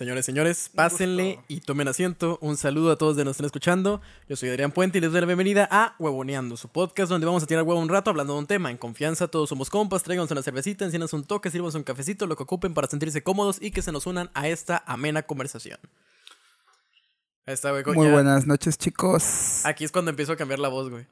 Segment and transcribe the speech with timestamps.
[0.00, 2.38] Señores, señores, pásenle y tomen asiento.
[2.40, 4.00] Un saludo a todos de los que nos están escuchando.
[4.30, 7.42] Yo soy Adrián Puente y les doy la bienvenida a Huevoneando, su podcast donde vamos
[7.42, 8.70] a tirar huevo un rato hablando de un tema.
[8.70, 12.34] En confianza, todos somos compas, tráiganos una cervecita, enciendan un toque, sirvan un cafecito, lo
[12.34, 15.78] que ocupen para sentirse cómodos y que se nos unan a esta amena conversación.
[17.44, 17.84] Ahí está, güey.
[17.94, 19.66] Muy ya- buenas noches, chicos.
[19.66, 21.06] Aquí es cuando empiezo a cambiar la voz, güey.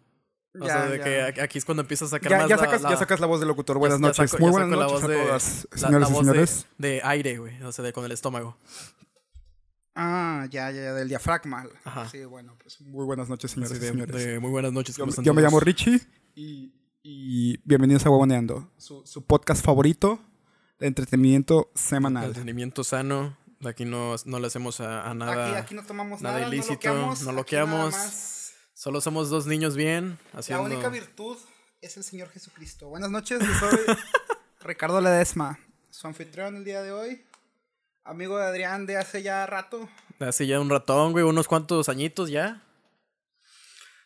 [0.60, 1.32] O Ya, sea, de ya.
[1.32, 3.20] que aquí es cuando empiezo a sacar Ya, más ya la- sacas, la- ya sacas
[3.20, 3.78] la voz del locutor.
[3.78, 4.30] Buenas noches.
[4.30, 6.32] saco- Muy buenas la noches voz a de- todas, la- señores la y voz de-
[6.32, 6.66] señores.
[6.78, 7.62] De, aire, güey.
[7.62, 8.56] O sea, de, con el estómago.
[9.94, 11.66] Ah, ya, ya, ya, del diafragma.
[11.84, 12.08] Ajá.
[12.08, 14.24] Sí, bueno, pues muy buenas noches, señores Así y de, señores.
[14.24, 14.96] de muy buenas noches.
[14.96, 15.52] yo, ¿cómo están yo me todos?
[15.52, 16.00] llamo Richie
[16.36, 20.20] y, y bienvenidos a Huevoneando, su, su podcast favorito
[20.78, 22.26] de entretenimiento semanal.
[22.26, 23.36] Entretenimiento sano.
[23.58, 25.48] De aquí no, no le hacemos a, a nada.
[25.50, 27.94] Aquí, aquí no tomamos nada nada, ilícito, no loqueamos.
[28.78, 30.20] Solo somos dos niños bien.
[30.32, 30.62] La Haciendo...
[30.62, 31.36] única virtud
[31.80, 32.88] es el Señor Jesucristo.
[32.88, 33.76] Buenas noches, yo soy
[34.60, 35.58] Ricardo Ledesma,
[35.90, 37.24] su anfitrión el día de hoy.
[38.04, 39.88] Amigo de Adrián de hace ya rato.
[40.20, 41.24] Hace ya un ratón, güey.
[41.24, 42.62] Unos cuantos añitos ya.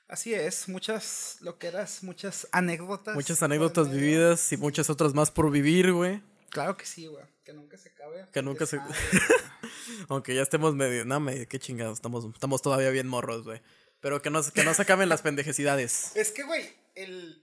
[0.09, 3.15] Así es, muchas loqueras, muchas anécdotas.
[3.15, 4.01] Muchas anécdotas medio.
[4.01, 6.23] vividas y muchas otras más por vivir, güey.
[6.49, 7.27] Claro que sí, güey.
[7.45, 8.27] Que nunca se acabe.
[8.33, 8.81] Que nunca se-
[10.09, 11.05] Aunque ya estemos medio.
[11.05, 11.99] No, me, qué chingados.
[11.99, 13.61] Estamos, estamos todavía bien morros, güey.
[14.03, 16.13] Pero que no, que no se acaben las pendejecidades.
[16.17, 17.43] Es que, güey, el...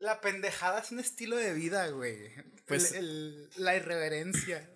[0.00, 2.32] la pendejada es un estilo de vida, güey.
[2.66, 3.04] Pues- El-
[3.56, 4.68] el- la irreverencia.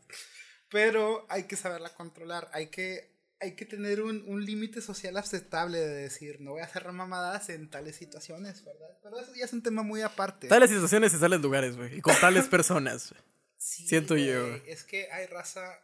[0.70, 2.50] Pero hay que saberla controlar.
[2.52, 6.64] Hay que, hay que tener un, un límite social aceptable de decir, no voy a
[6.66, 8.98] hacer mamadas en tales situaciones, ¿verdad?
[9.02, 10.46] Pero eso ya es un tema muy aparte.
[10.48, 11.96] Tales situaciones y tales lugares, güey.
[11.96, 13.14] Y con tales personas.
[13.56, 14.46] Sí, siento güey, yo.
[14.66, 15.80] Es que hay raza.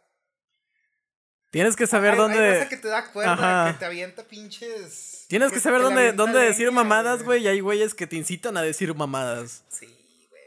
[1.51, 2.37] Tienes que saber hay, dónde.
[2.37, 3.73] hay raza que te da cuerda, Ajá.
[3.73, 5.14] que te avienta pinches.
[5.27, 7.43] Tienes que saber dónde, dónde decir mamadas, güey.
[7.43, 9.63] Y hay güeyes que te incitan a decir mamadas.
[9.69, 9.85] Sí,
[10.29, 10.41] güey.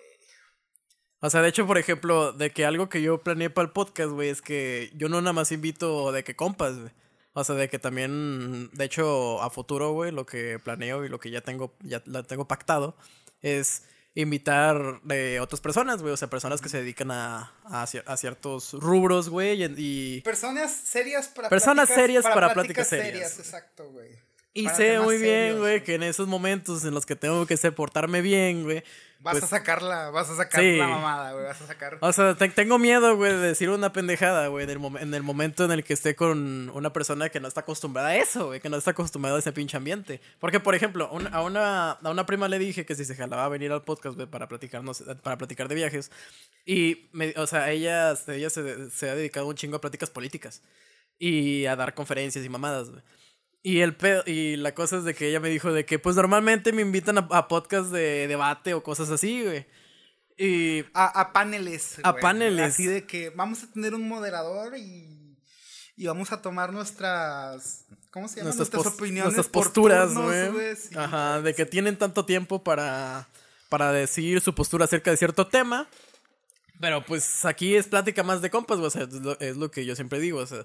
[1.20, 4.10] O sea, de hecho, por ejemplo, de que algo que yo planeé para el podcast,
[4.10, 6.92] güey, es que yo no nada más invito de que compas, güey.
[7.32, 11.20] O sea, de que también, de hecho, a futuro, güey, lo que planeo y lo
[11.20, 12.96] que ya tengo, ya la tengo pactado,
[13.42, 13.84] es
[14.14, 16.14] invitar de otras personas, güey.
[16.14, 19.62] O sea, personas que se dedican a, a, cier- a ciertos rubros, güey.
[19.62, 23.38] Y, y, Personas serias para Personas serias para pláticas serias.
[23.38, 24.08] Exacto, güey.
[24.54, 28.20] Y sé muy bien, güey, que en esos momentos en los que tengo que portarme
[28.22, 28.82] bien, güey.
[29.20, 30.76] Vas pues, a sacarla, vas a sacar Sí.
[30.76, 31.44] la mamada, güey.
[31.44, 31.98] Vas a sacar.
[32.00, 35.12] O sea, te- tengo miedo, güey, de decir una pendejada, güey, en, el mom- en
[35.12, 38.46] el momento en el que esté con una persona que no está acostumbrada a eso,
[38.46, 40.20] güey, que no está acostumbrada a ese pinche ambiente.
[40.38, 43.44] Porque, por ejemplo, un- a, una, a una prima le dije que si se jalaba
[43.44, 46.12] a venir al podcast, güey, para platicarnos, para platicar de viajes.
[46.64, 50.62] Y, me- o sea, ella, ella se, se ha dedicado un chingo a pláticas políticas
[51.18, 53.02] y a dar conferencias y mamadas, güey.
[53.68, 56.16] Y el pedo- y la cosa es de que ella me dijo de que pues
[56.16, 59.66] normalmente me invitan a, a podcasts de debate o cosas así, güey.
[60.38, 61.98] Y A, a paneles.
[62.02, 62.22] A güey.
[62.22, 62.74] paneles.
[62.74, 65.36] Así de que vamos a tener un moderador y.
[65.96, 67.84] Y vamos a tomar nuestras.
[68.12, 68.54] ¿Cómo se llama?
[68.54, 69.24] nuestras, opiniones.
[69.34, 70.76] nuestras posturas, turnos, güey.
[70.76, 70.94] sí.
[70.96, 73.28] Ajá, de que tienen tanto tiempo para,
[73.68, 75.88] para decir su postura acerca de cierto tema.
[76.80, 78.86] Pero pues aquí es plática más de compas, güey.
[78.86, 80.38] O sea, es lo, es lo que yo siempre digo.
[80.38, 80.64] O sea,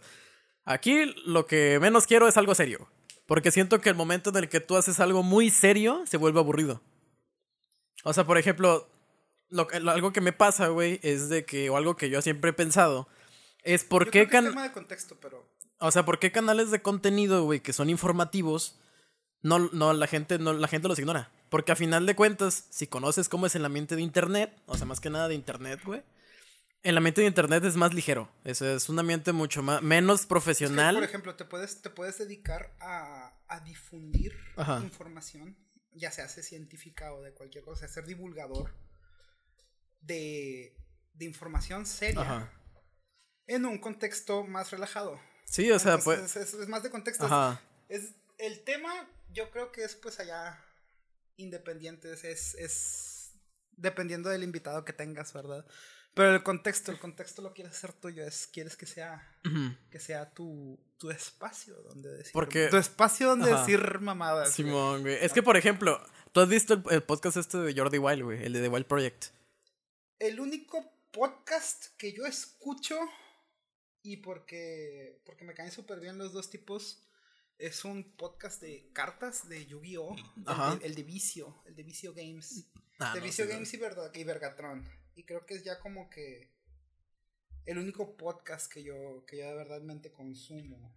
[0.65, 2.87] aquí lo que menos quiero es algo serio.
[3.25, 6.39] Porque siento que el momento en el que tú haces algo muy serio se vuelve
[6.39, 6.81] aburrido.
[8.03, 8.87] O sea, por ejemplo,
[9.49, 12.21] lo, que- lo- algo que me pasa, güey, es de que, o algo que yo
[12.21, 13.07] siempre he pensado,
[13.63, 15.47] es por Yo qué creo que es can- tema de contexto, pero.
[15.79, 18.77] o sea, ¿por qué canales de contenido, güey, que son informativos,
[19.41, 21.31] no, no, la gente, no, la gente los ignora?
[21.49, 24.85] Porque a final de cuentas, si conoces cómo es el ambiente de internet, o sea,
[24.85, 26.01] más que nada de internet, güey,
[26.83, 28.29] el ambiente de internet es más ligero.
[28.43, 30.95] Es, es un ambiente mucho más, menos Es que, profesional.
[30.95, 34.79] por ejemplo, te puedes, te puedes dedicar a, a difundir Ajá.
[34.83, 35.57] información,
[35.93, 38.75] ya sea sea científica o de cualquier cosa, ser divulgador
[40.01, 40.75] de,
[41.13, 42.51] de información seria Ajá.
[43.47, 45.19] en un contexto más relajado.
[45.45, 46.35] Sí, o sea, Entonces, pues.
[46.35, 47.25] es, es más de contexto.
[47.25, 47.61] Ajá.
[47.89, 48.91] Es, el tema,
[49.31, 50.59] yo creo que es pues allá
[51.37, 53.31] independiente, es, es, es
[53.77, 55.65] dependiendo del invitado que tengas, ¿verdad?
[56.15, 59.35] Pero el contexto, el contexto lo quieres hacer tuyo, es quieres que sea
[59.89, 63.61] que sea tu, tu espacio donde decir Porque- tu espacio donde Ajá.
[63.61, 64.53] decir mamadas.
[64.53, 65.15] Simón, güey.
[65.21, 65.99] Es que, por ejemplo,
[66.31, 68.85] tú has visto el, el podcast este de Jordi Wild, güey, el de The Wild
[68.85, 69.25] Project.
[70.19, 72.97] El único podcast que yo escucho
[74.03, 77.07] y porque porque me caen súper bien los dos tipos
[77.57, 80.15] es un podcast de cartas de Yu-Gi-Oh,
[80.75, 82.65] el, el de Vicio, el de Vicio Games.
[82.99, 84.87] Ah, de no, Vicio sí, Games y, Verga- y Vergatron.
[85.15, 86.49] Y creo que es ya como que
[87.65, 90.95] el único podcast que yo, que yo de verdadmente consumo.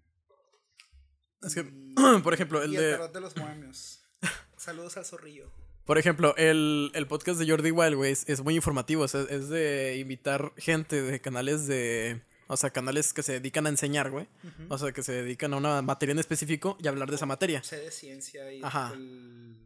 [1.42, 4.02] Es que, Y- por ejemplo, el y de- de los bohemios.
[4.56, 5.50] Saludos al zorrillo.
[5.84, 9.04] Por ejemplo, el, el podcast de Jordi Wild, güey, es, muy informativo.
[9.04, 13.66] o sea, es de invitar gente de canales de, O sea, canales que se dedican
[13.66, 14.26] a enseñar, güey.
[14.68, 17.62] O sea, que se dedican a una materia en específico y hablar de esa materia.
[17.62, 18.90] Sé de ciencia y Ajá.
[18.94, 19.56] el,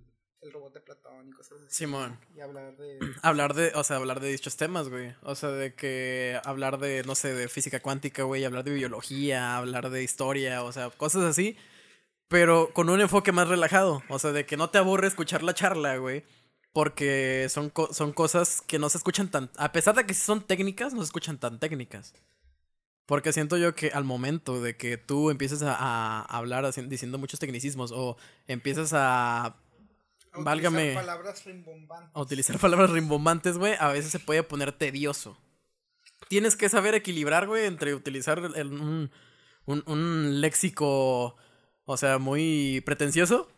[0.43, 1.67] el robot de Platón y cosas así.
[1.75, 2.19] Simón.
[2.35, 2.99] Y hablar de...
[3.23, 5.15] Hablar de, o sea, hablar de dichos temas, güey.
[5.23, 9.57] O sea, de que hablar de, no sé, de física cuántica, güey, hablar de biología,
[9.57, 11.57] hablar de historia, o sea, cosas así.
[12.29, 14.03] Pero con un enfoque más relajado.
[14.09, 16.25] O sea, de que no te aburre escuchar la charla, güey.
[16.73, 19.51] Porque son, co- son cosas que no se escuchan tan...
[19.57, 22.15] A pesar de que sí son técnicas, no se escuchan tan técnicas.
[23.07, 27.41] Porque siento yo que al momento de que tú empieces a, a hablar diciendo muchos
[27.41, 28.17] tecnicismos o
[28.47, 29.57] empiezas a
[30.32, 30.94] a utilizar válgame.
[30.94, 32.11] palabras rimbombantes.
[32.15, 35.38] a utilizar palabras rimbombantes, güey, a veces se puede poner tedioso.
[36.29, 39.11] Tienes que saber equilibrar, güey, entre utilizar el- un,
[39.67, 41.37] un, un léxico,
[41.85, 43.50] o sea, muy pretencioso,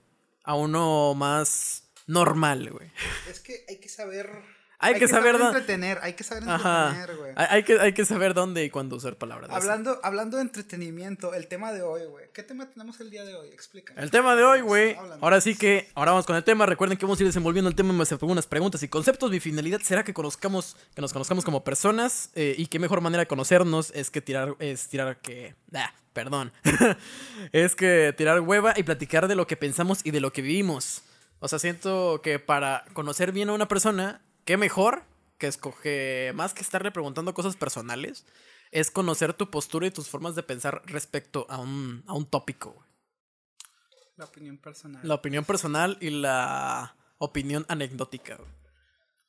[0.45, 2.91] a uno más normal, güey.
[3.29, 4.31] Es que hay que saber...
[4.83, 7.33] Hay que saber dó- entretener, hay que saber entretener, güey.
[7.37, 9.49] Hay, hay que, hay que saber dónde y cuándo usar palabras.
[9.51, 9.57] así.
[9.61, 12.27] Hablando, hablando de entretenimiento, el tema de hoy, güey.
[12.33, 13.49] ¿Qué tema tenemos el día de hoy?
[13.49, 13.95] Explica.
[13.97, 14.97] El tema de hoy, güey.
[15.21, 16.67] Ahora sí que, ahora vamos con el tema.
[16.67, 19.31] Recuerden que vamos a ir desenvolviendo el tema a algunas preguntas y conceptos.
[19.31, 22.31] Mi finalidad será que conozcamos, que nos conozcamos como personas.
[22.35, 25.55] eh, y qué mejor manera de conocernos es que tirar, es tirar que.
[25.75, 26.53] Ah, perdón.
[27.53, 31.03] es que tirar hueva y platicar de lo que pensamos y de lo que vivimos.
[31.41, 35.05] O sea, siento que para conocer bien a una persona, qué mejor
[35.39, 38.27] que escoge, más que estarle preguntando cosas personales,
[38.71, 42.73] es conocer tu postura y tus formas de pensar respecto a un, a un tópico.
[42.73, 42.89] güey.
[44.17, 45.01] La opinión personal.
[45.03, 48.37] La opinión personal y la opinión anecdótica.
[48.37, 48.49] güey.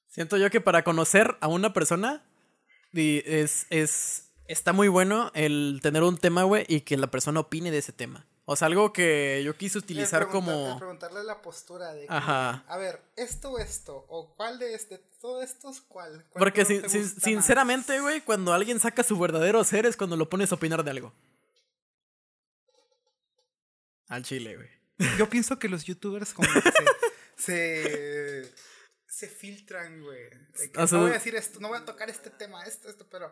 [0.07, 2.23] Siento yo que para conocer a una persona
[2.93, 7.71] es, es está muy bueno el tener un tema, güey, y que la persona opine
[7.71, 8.27] de ese tema.
[8.45, 10.77] O sea, algo que yo quise utilizar preguntar- como...
[10.77, 12.07] preguntarle la postura de.
[12.07, 12.65] que, Ajá.
[12.67, 14.05] A ver, esto o esto.
[14.09, 14.97] O cuál de este.
[15.21, 16.25] Todo esto es cuál.
[16.29, 20.27] ¿Cuál Porque sin- sin- sinceramente, güey, cuando alguien saca su verdadero ser es cuando lo
[20.29, 21.13] pones a opinar de algo.
[24.07, 24.69] Al chile, güey.
[25.17, 26.83] Yo pienso que los youtubers como que se,
[28.45, 28.53] se,
[29.07, 30.29] se filtran, güey.
[30.53, 33.31] Sea, no voy a decir esto, no voy a tocar este tema, esto, esto, pero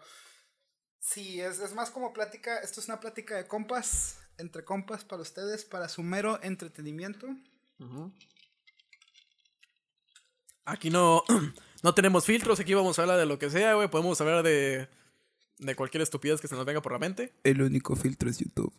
[0.99, 5.21] sí, es, es más como plática, esto es una plática de compas, entre compas para
[5.21, 7.27] ustedes, para su mero entretenimiento.
[10.65, 11.23] Aquí no,
[11.83, 13.89] no tenemos filtros, aquí vamos a hablar de lo que sea, güey.
[13.89, 14.87] Podemos hablar de,
[15.57, 17.33] de cualquier estupidez que se nos venga por la mente.
[17.43, 18.73] El único filtro es YouTube.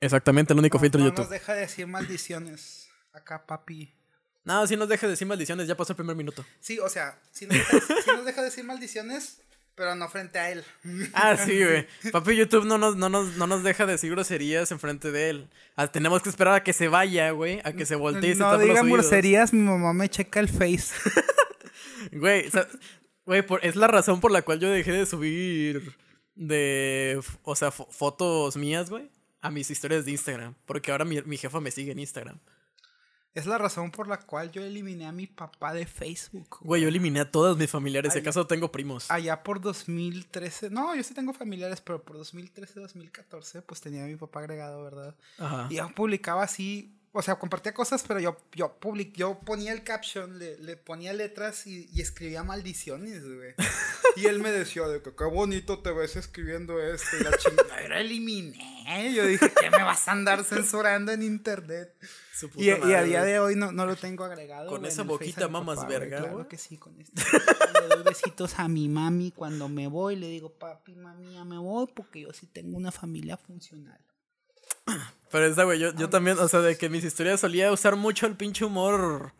[0.00, 1.22] Exactamente, el único filtro no de YouTube.
[1.22, 2.88] nos deja decir maldiciones.
[3.12, 3.94] Acá, papi.
[4.44, 6.44] No, si nos deja decir maldiciones, ya pasó el primer minuto.
[6.60, 9.40] Sí, o sea, sí nos deja, sí nos deja decir maldiciones,
[9.74, 10.64] pero no frente a él.
[11.14, 11.86] Ah, sí, güey.
[12.12, 15.48] Papi YouTube no nos, no, nos, no nos deja decir groserías enfrente de él.
[15.76, 17.60] Ah, tenemos que esperar a que se vaya, güey.
[17.64, 20.40] A que se voltee y se no tape los digan groserías, mi mamá me checa
[20.40, 20.92] el face.
[22.10, 22.66] Güey, o sea,
[23.24, 25.94] güey, por- es la razón por la cual yo dejé de subir
[26.34, 29.08] de, o sea, fo- fotos mías, güey,
[29.40, 30.54] a mis historias de Instagram.
[30.66, 32.38] Porque ahora mi, mi jefa me sigue en Instagram.
[33.34, 36.58] Es la razón por la cual yo eliminé a mi papá de Facebook.
[36.60, 38.12] Güey, yo eliminé a todos mis familiares.
[38.12, 39.10] Si acaso tengo primos.
[39.10, 40.68] Allá por 2013.
[40.68, 44.84] No, yo sí tengo familiares, pero por 2013, 2014, pues tenía a mi papá agregado,
[44.84, 45.16] ¿verdad?
[45.38, 45.66] Ajá.
[45.70, 46.94] Y yo publicaba así.
[47.14, 51.12] O sea, compartía cosas, pero yo, yo, public, yo ponía el caption, le, le ponía
[51.12, 53.54] letras y, y escribía maldiciones, güey.
[54.16, 57.16] Y él me decía de que qué bonito te ves escribiendo esto.
[57.18, 59.14] Y la chingada lo eliminé.
[59.14, 61.94] Yo dije, ¿qué me vas a andar censurando en internet?
[62.56, 64.68] Y, a día de hoy no, no lo tengo agregado.
[64.68, 66.48] Con güey, esa boquita mamas papá, güey, verga, Claro güey.
[66.48, 67.22] que sí, con esto.
[67.80, 70.16] Le doy besitos a mi mami cuando me voy.
[70.16, 74.00] Le digo, papi, mami, ya me voy porque yo sí tengo una familia funcional.
[75.32, 78.26] Pero esa, güey, yo, yo también, o sea, de que mis historias solía usar mucho
[78.26, 79.32] el pinche humor.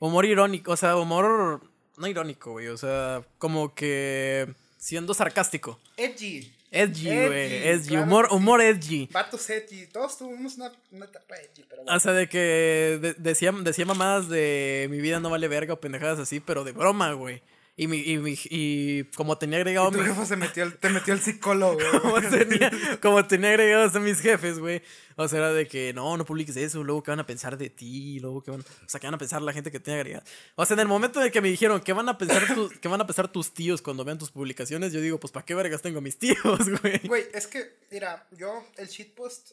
[0.00, 1.62] Humor irónico, o sea, humor.
[1.96, 4.52] No irónico, güey, o sea, como que.
[4.76, 5.78] Siendo sarcástico.
[5.96, 6.52] Edgy.
[6.72, 7.68] Edgy, güey.
[7.68, 7.88] Edgy.
[7.88, 8.34] claro humor, sí.
[8.36, 9.08] humor edgy.
[9.12, 9.86] Vatos edgy.
[9.88, 11.96] Todos tuvimos una, una etapa edgy, pero bueno.
[11.96, 15.80] O sea, de que de- decía, decía mamadas de mi vida no vale verga o
[15.80, 17.42] pendejadas así, pero de broma, güey.
[17.82, 20.90] Y, mi, y, mi- y como tenía agregado tu mi, jefe se metió el, te
[20.90, 21.78] metió el psicólogo.
[22.02, 22.70] como tenía,
[23.00, 24.82] como tenía agregados a mis jefes, güey.
[25.16, 27.70] O sea, era de que no, no publiques eso, luego qué van a pensar de
[27.70, 30.24] ti, luego qué van, o sea, qué van a pensar la gente que tiene agregado.
[30.56, 32.78] O sea, en el momento en el que me dijeron qué van a pensar tus,
[32.78, 35.54] qué van a pensar tus tíos cuando vean tus publicaciones, yo digo, pues ¿para qué
[35.54, 36.36] vergas tengo mis tíos,
[36.82, 36.98] güey?
[37.08, 39.52] Güey, es que, mira, yo, el shitpost,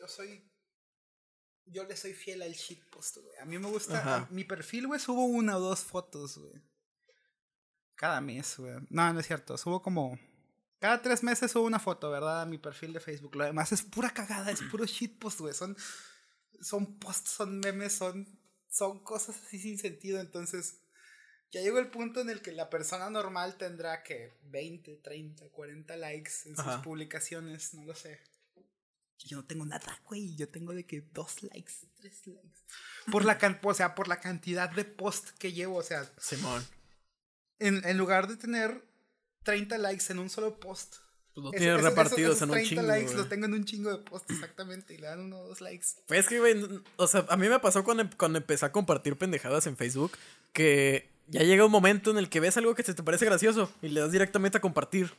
[0.00, 0.42] yo soy.
[1.66, 3.38] Yo le soy fiel al shitpost, güey.
[3.40, 4.16] A mí me gusta.
[4.16, 6.54] A- mi perfil, güey, subo una o dos fotos, güey.
[8.00, 8.72] Cada mes, güey.
[8.88, 9.58] No, no es cierto.
[9.58, 10.18] Subo como.
[10.78, 12.40] Cada tres meses subo una foto, ¿verdad?
[12.40, 13.36] A mi perfil de Facebook.
[13.36, 15.52] Lo demás es pura cagada, es puro shitpost, güey.
[15.52, 15.76] Son,
[16.62, 18.26] son posts, son memes, son,
[18.70, 20.18] son cosas así sin sentido.
[20.20, 20.78] Entonces,
[21.52, 25.96] Ya llegó el punto en el que la persona normal tendrá que 20, 30, 40
[25.96, 26.80] likes en sus Ajá.
[26.80, 28.20] publicaciones, no lo sé.
[29.18, 30.34] Yo no tengo nada, güey.
[30.36, 32.60] Yo tengo de que dos likes, tres likes.
[33.12, 35.76] Por la, can- o sea, por la cantidad de post que llevo.
[35.76, 36.64] O sea, Simón.
[37.60, 38.82] En, en lugar de tener
[39.44, 40.96] 30 likes en un solo post.
[41.32, 42.82] Pues lo eso- tienes repartidos esos en un 30 chingo.
[42.82, 43.16] likes güey.
[43.16, 44.94] los tengo en un chingo de posts, exactamente.
[44.94, 45.86] Y le dan uno o dos likes.
[46.08, 46.56] Pues es que, güey,
[46.96, 50.12] o sea, a mí me pasó cuando, em- cuando empecé a compartir pendejadas en Facebook
[50.52, 53.72] que ya llega un momento en el que ves algo que se te parece gracioso
[53.80, 55.12] y le das directamente a compartir.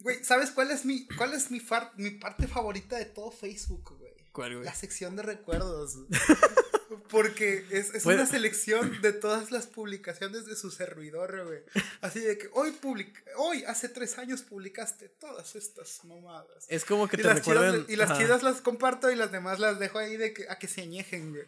[0.00, 3.96] Güey, ¿sabes cuál es mi, cuál es mi, far- mi parte favorita de todo Facebook,
[3.98, 4.12] güey?
[4.32, 4.64] ¿Cuál, güey?
[4.66, 5.96] La sección de recuerdos.
[7.08, 11.60] Porque es, es una selección de todas las publicaciones de su servidor, güey.
[12.00, 16.66] Así de que hoy, public hoy, hace tres años, publicaste todas estas mamadas.
[16.68, 17.72] Es como que Y te recuerden.
[17.72, 18.20] chidas, y las ajá.
[18.20, 21.30] chidas las comparto y las demás las dejo ahí de que, a que se añejen,
[21.32, 21.44] güey.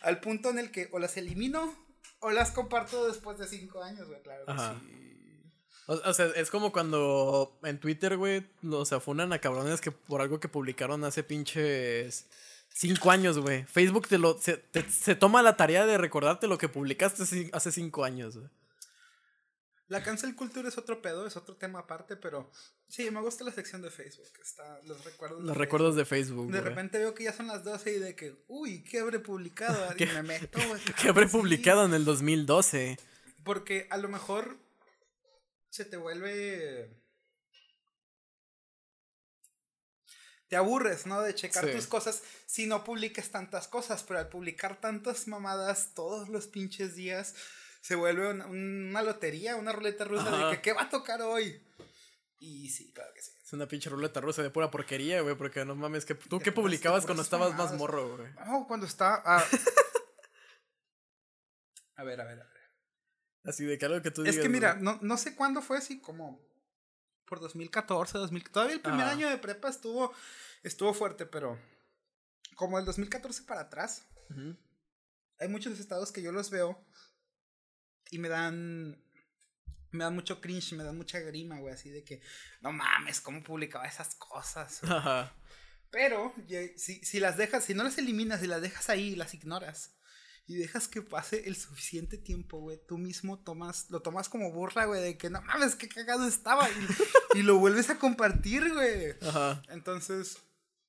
[0.00, 1.76] Al punto en el que o las elimino
[2.20, 4.44] o las comparto después de cinco años, güey, claro.
[4.46, 4.80] que Ajá.
[4.80, 4.94] sí.
[5.86, 10.20] O, o sea, es como cuando en Twitter, güey, los afunan a cabrones que por
[10.20, 12.26] algo que publicaron hace pinches
[12.78, 13.64] cinco años, güey.
[13.64, 17.72] Facebook te lo, se, te- se toma la tarea de recordarte lo que publicaste hace-
[17.72, 18.48] cinco años, güey.
[19.88, 22.50] La cancel culture es otro pedo, es otro tema aparte, pero
[22.88, 24.28] sí, me gusta la sección de Facebook.
[24.42, 25.40] Está los recuerdos.
[25.40, 26.52] Los de recuerdos de Facebook.
[26.52, 29.90] De repente veo que ya son las 12 y de que, uy, ¿qué habré publicado?
[29.94, 30.80] Y ¿Qué- me meto, güey.
[31.02, 32.98] Que habré publicado en el 2012.
[33.44, 34.58] Porque a lo mejor
[35.70, 36.90] se te vuelve.
[40.48, 41.20] Te aburres, ¿no?
[41.20, 41.72] De checar Sí.
[41.72, 46.94] tus cosas si no publiques tantas cosas, pero al publicar tantas mamadas todos los pinches
[46.94, 47.34] días,
[47.82, 50.48] se vuelve una, una lotería, una ruleta rusa Ajá.
[50.50, 51.62] de que, ¿qué va a tocar hoy?
[52.40, 53.32] Y sí, claro que sí.
[53.44, 56.52] Es una pinche ruleta rusa de pura porquería, güey, porque no mames, que tú qué
[56.52, 58.28] publicabas cuando estabas más morro, güey.
[58.48, 59.22] Oh, cuando está.
[59.26, 59.44] ah.
[61.96, 62.58] a ver, a ver, a ver.
[63.44, 64.42] Así de que algo que tú Es digas.
[64.42, 66.40] que mira, no, no sé cuándo fue así, como
[67.28, 68.50] por 2014, 2000.
[68.50, 69.10] Todavía el primer Ajá.
[69.10, 70.12] año de prepa estuvo,
[70.62, 71.58] estuvo fuerte, pero
[72.56, 74.06] como el 2014 para atrás,
[75.38, 76.84] hay muchos estados que yo los veo
[78.10, 79.04] y me dan.
[79.90, 82.20] Me dan mucho cringe, me dan mucha grima, güey, así de que,
[82.60, 84.80] no mames, ¿cómo publicaba esas cosas?
[84.82, 85.34] güey?" Ajá.
[85.90, 86.34] Pero
[86.76, 89.97] si, si las dejas, si no las eliminas, si las dejas ahí y las ignoras
[90.48, 94.86] y dejas que pase el suficiente tiempo, güey, tú mismo tomas, lo tomas como burla,
[94.86, 99.14] güey, de que no mames, qué cagado estaba y, y lo vuelves a compartir, güey.
[99.20, 99.62] Ajá.
[99.68, 100.38] Entonces,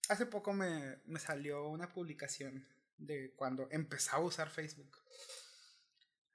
[0.08, 2.66] hace poco me, me salió una publicación
[2.98, 4.98] de cuando empezaba a usar Facebook.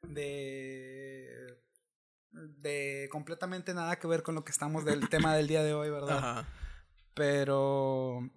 [0.03, 1.63] De.
[2.31, 5.89] De completamente nada que ver con lo que estamos del tema del día de hoy,
[5.89, 6.19] ¿verdad?
[6.19, 6.49] Ajá.
[7.15, 8.31] Pero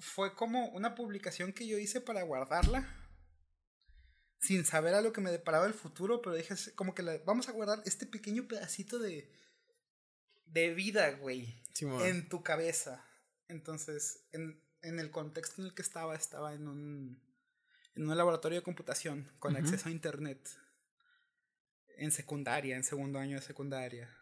[0.00, 3.01] fue como una publicación que yo hice para guardarla.
[4.42, 7.48] Sin saber a lo que me deparaba el futuro, pero dije, como que la- vamos
[7.48, 9.30] a guardar este pequeño pedacito de,
[10.46, 11.62] de vida, güey,
[12.04, 13.04] en tu cabeza.
[13.48, 17.22] Entonces, en, en el contexto en el que estaba, estaba en un,
[17.94, 20.48] en un laboratorio de computación con acceso a internet.
[21.96, 24.12] En secundaria, en segundo año de secundaria.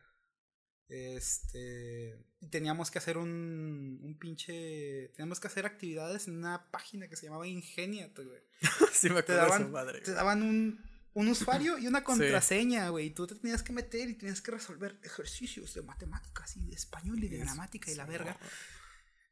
[0.90, 2.18] Este.
[2.50, 5.08] Teníamos que hacer un, un pinche.
[5.14, 8.40] Teníamos que hacer actividades en una página que se llamaba Ingeniat, güey.
[8.92, 10.00] sí me Te acuerdo de daban, esa madre.
[10.00, 10.80] te daban un,
[11.14, 13.06] un usuario y una contraseña, güey.
[13.06, 16.74] Y tú te tenías que meter y tenías que resolver ejercicios de matemáticas y de
[16.74, 18.36] español y de gramática y la verga.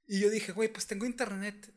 [0.06, 1.72] Y yo dije, güey, pues tengo internet.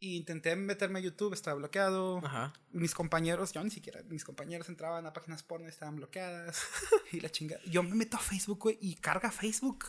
[0.00, 2.18] Y intenté meterme a YouTube, estaba bloqueado.
[2.24, 2.52] Ajá.
[2.70, 6.62] Mis compañeros, yo ni siquiera, mis compañeros entraban a páginas porno y estaban bloqueadas.
[7.12, 7.60] y la chingada.
[7.64, 9.86] Yo me meto a Facebook, güey, y carga Facebook.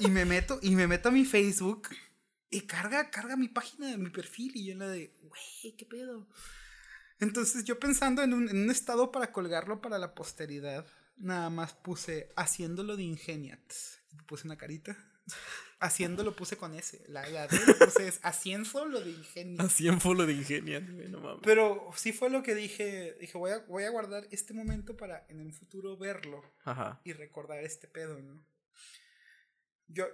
[0.00, 1.88] y me meto, y me meto a mi Facebook.
[2.50, 4.52] Y carga, carga mi página, mi perfil.
[4.56, 6.28] Y yo la de, güey, ¿qué pedo?
[7.20, 10.84] Entonces yo pensando en un, en un estado para colgarlo para la posteridad,
[11.16, 13.72] nada más puse haciéndolo de Ingeniat.
[14.26, 14.96] Puse una carita.
[15.82, 17.02] Haciéndolo puse con S.
[17.08, 19.66] La, la D lo puse es haciéndolo de Ingeniat.
[19.66, 21.40] Así en full de ingenial, güey, no mames.
[21.42, 23.16] Pero sí fue lo que dije.
[23.20, 27.00] Dije, voy a, voy a guardar este momento para en el futuro verlo Ajá.
[27.02, 28.46] y recordar este pedo, ¿no?
[29.88, 30.06] Yo,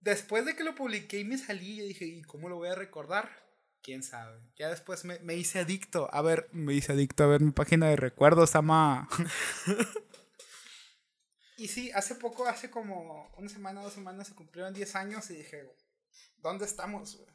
[0.00, 2.76] después de que lo publiqué y me salí, yo dije, ¿y cómo lo voy a
[2.76, 3.28] recordar?
[3.82, 4.38] Quién sabe.
[4.56, 6.08] Ya después me, me hice adicto.
[6.12, 9.08] A ver, me hice adicto a ver mi página de recuerdos, ama.
[11.58, 15.36] y sí, hace poco, hace como una semana, dos semanas, se cumplieron 10 años y
[15.36, 15.68] dije,
[16.38, 17.28] ¿dónde estamos, güey?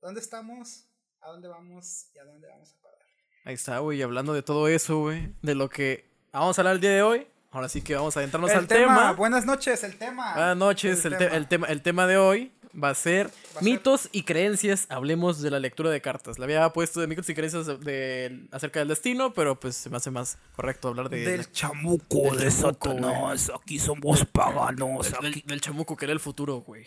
[0.00, 0.86] ¿Dónde estamos?
[1.20, 2.06] ¿A dónde vamos?
[2.14, 2.98] ¿Y a dónde vamos a parar?
[3.44, 5.34] Ahí está, güey, hablando de todo eso, güey.
[5.42, 7.26] De lo que vamos a hablar el día de hoy.
[7.50, 9.12] Ahora sí que vamos a adentrarnos el al tema.
[9.12, 10.34] Buenas noches, el tema.
[10.34, 12.52] Buenas noches, el, te- el tema, el tema de hoy
[12.82, 14.86] va a ser Va a mitos y creencias.
[14.88, 16.38] Hablemos de la lectura de cartas.
[16.38, 19.90] Le había puesto de mitos y creencias de, de- acerca del destino, pero pues se
[19.90, 23.50] me hace más correcto hablar de Del la- chamuco del de chamuco, Satanás.
[23.60, 25.10] Aquí somos paganos.
[25.20, 26.84] del, Aquí, del chamuco que era el futuro, güey.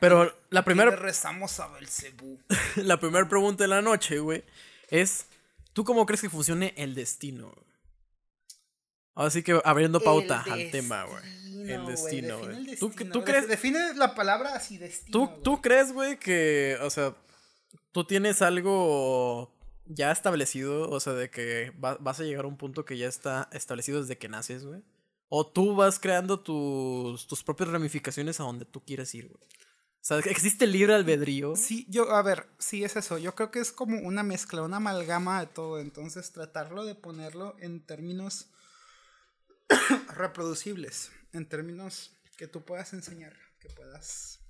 [0.00, 2.38] Pero la primera rezamos a Belcebú.
[2.76, 4.42] la primera pregunta de la noche, güey,
[4.88, 5.26] es
[5.74, 7.54] ¿tú cómo crees que funcione el destino?
[9.14, 11.22] Así que abriendo pauta El al tema, güey.
[11.70, 12.76] El destino, güey.
[12.76, 12.90] ¿Tú,
[13.24, 15.28] crees, Define la palabra así, destino.
[15.42, 17.14] tú, crees, güey, que, o sea,
[17.92, 19.52] tú tienes algo
[19.86, 23.06] ya establecido, o sea, de que va- vas a llegar a un punto que ya
[23.06, 24.82] está establecido desde que naces, güey?
[25.28, 29.42] O tú vas creando tus, tus propias ramificaciones a donde tú quieres ir, güey.
[29.44, 31.54] O sea, existe el libre albedrío.
[31.54, 33.18] Sí, yo, a ver, sí es eso.
[33.18, 35.78] Yo creo que es como una mezcla, una amalgama de todo.
[35.78, 38.48] Entonces, tratarlo de ponerlo en términos
[40.14, 44.40] reproducibles, en términos que tú puedas enseñar, que puedas.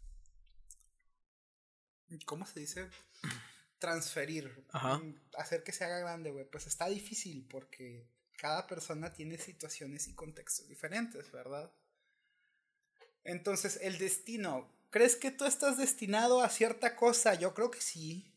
[2.27, 2.89] ¿Cómo se dice?
[3.79, 4.99] Transferir, Ajá.
[4.99, 6.45] mm, hacer que se haga grande, güey.
[6.45, 11.73] Pues está difícil porque cada persona tiene situaciones y contextos diferentes, ¿verdad?
[13.25, 14.71] Entonces, el destino.
[14.91, 17.35] ¿Crees que tú estás destinado a cierta cosa?
[17.35, 18.33] Yo creo que sí.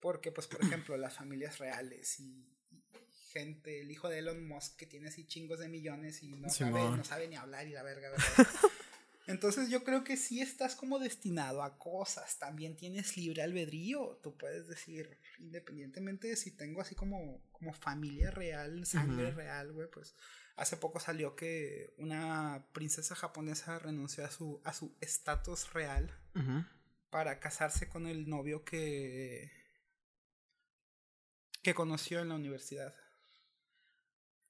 [0.00, 2.55] Porque, pues, por ejemplo, las familias reales y
[3.36, 6.80] gente, el hijo de Elon Musk que tiene así chingos de millones y no, sabe,
[6.80, 8.26] no sabe ni hablar y la verga, ¿verdad?
[9.26, 14.36] Entonces yo creo que sí estás como destinado a cosas, también tienes libre albedrío, tú
[14.38, 20.14] puedes decir, independientemente de si tengo así como, como familia real, sangre real, güey, pues
[20.56, 26.16] hace poco salió que una princesa japonesa renunció a su a su estatus real
[27.10, 29.50] para casarse con el novio que
[31.62, 32.94] que conoció en la universidad.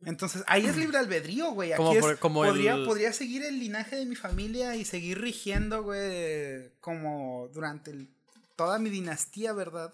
[0.05, 1.73] Entonces, ahí es libre albedrío, güey.
[1.73, 4.85] Aquí Como es- por- como podría, el- podría seguir el linaje de mi familia y
[4.85, 8.15] seguir rigiendo, güey, como durante el-
[8.57, 9.93] toda mi dinastía, ¿verdad?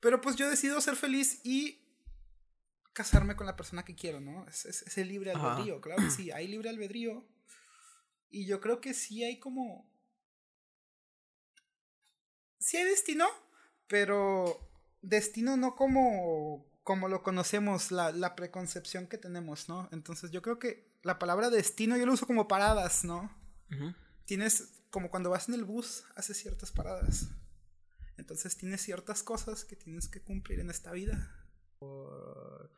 [0.00, 1.78] Pero pues yo decido ser feliz y
[2.92, 4.46] casarme con la persona que quiero, ¿no?
[4.48, 5.52] Es, es- es el libre Ajá.
[5.54, 7.24] albedrío, claro que sí, hay libre albedrío.
[8.28, 9.88] Y yo creo que sí hay como...
[12.58, 13.26] Sí hay destino,
[13.88, 19.88] pero destino no como, como lo conocemos, la, la preconcepción que tenemos, ¿no?
[19.92, 23.30] Entonces yo creo que la palabra destino yo lo uso como paradas, ¿no?
[24.24, 27.26] Tienes, como cuando vas en el bus, haces ciertas paradas.
[28.16, 31.34] Entonces tienes ciertas cosas que tienes que cumplir en esta vida.
[31.78, 32.68] O-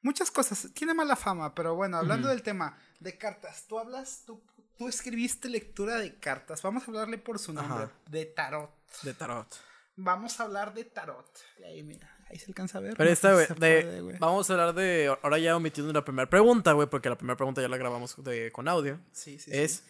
[0.00, 0.68] Muchas cosas.
[0.74, 4.40] Tiene mala fama, pero bueno, hablando del tema de cartas, tú hablas, tú,
[4.76, 6.62] tú escribiste lectura de cartas.
[6.62, 7.92] Vamos a hablarle por su nombre, Ajá.
[8.08, 8.70] de tarot.
[9.02, 9.52] De tarot.
[9.96, 11.28] Vamos a hablar de tarot.
[11.58, 12.94] Y ahí, mira, ahí se alcanza a ver.
[12.96, 13.32] Pero no esta,
[14.02, 15.14] güey, vamos a hablar de.
[15.22, 18.50] Ahora ya omitiendo la primera pregunta, güey, porque la primera pregunta ya la grabamos de,
[18.52, 19.00] con audio.
[19.12, 19.82] Sí, sí, es: sí.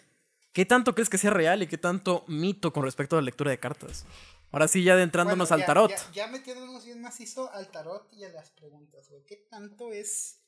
[0.52, 3.50] ¿qué tanto crees que sea real y qué tanto mito con respecto a la lectura
[3.50, 4.04] de cartas?
[4.50, 5.90] Ahora sí, ya adentrándonos Bueno, al ya- tarot.
[5.90, 9.22] Ya, ya metiéndonos bien macizo al tarot y a las preguntas, güey.
[9.26, 10.40] ¿Qué tanto es?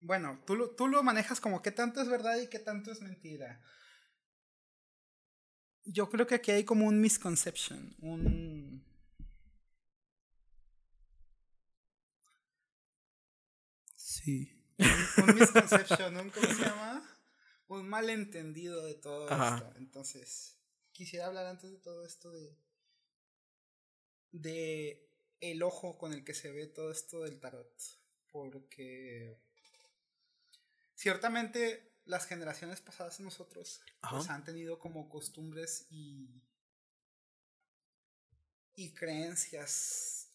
[0.00, 3.00] Bueno, tú lo, tú lo manejas como qué tanto es verdad y qué tanto es
[3.02, 3.60] mentira.
[5.84, 8.84] Yo creo que aquí hay como un misconception, un...
[13.96, 14.52] Sí.
[14.78, 17.02] Un, un misconception, un, ¿cómo se llama?
[17.68, 19.56] Un malentendido de todo Ajá.
[19.56, 19.78] esto.
[19.78, 20.58] Entonces,
[20.92, 22.56] quisiera hablar antes de todo esto de
[24.32, 25.08] de
[25.40, 27.70] el ojo con el que se ve todo esto del tarot
[28.30, 29.38] porque
[30.94, 34.34] ciertamente las generaciones pasadas de nosotros pues Ajá.
[34.34, 36.42] han tenido como costumbres y
[38.74, 40.28] y creencias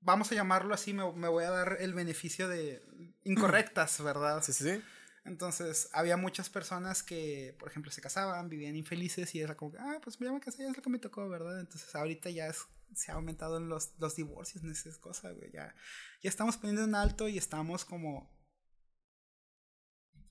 [0.00, 2.82] vamos a llamarlo así me, me voy a dar el beneficio de
[3.24, 4.82] incorrectas verdad Sí, sí, sí.
[5.24, 9.98] entonces, había muchas personas que, por ejemplo, se casaban, vivían infelices y era como ah,
[10.02, 11.60] pues ya me casé, ya es lo que me tocó, ¿verdad?
[11.60, 15.50] Entonces, ahorita ya es- se ha aumentado en los, los divorcios, en esas cosas, güey.
[15.50, 15.74] Ya,
[16.22, 18.30] ya estamos poniendo en alto y estamos como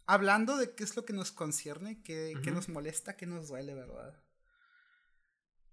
[0.06, 3.74] hablando de qué es lo que nos concierne, qué, qué nos molesta, qué nos duele,
[3.74, 4.22] ¿verdad?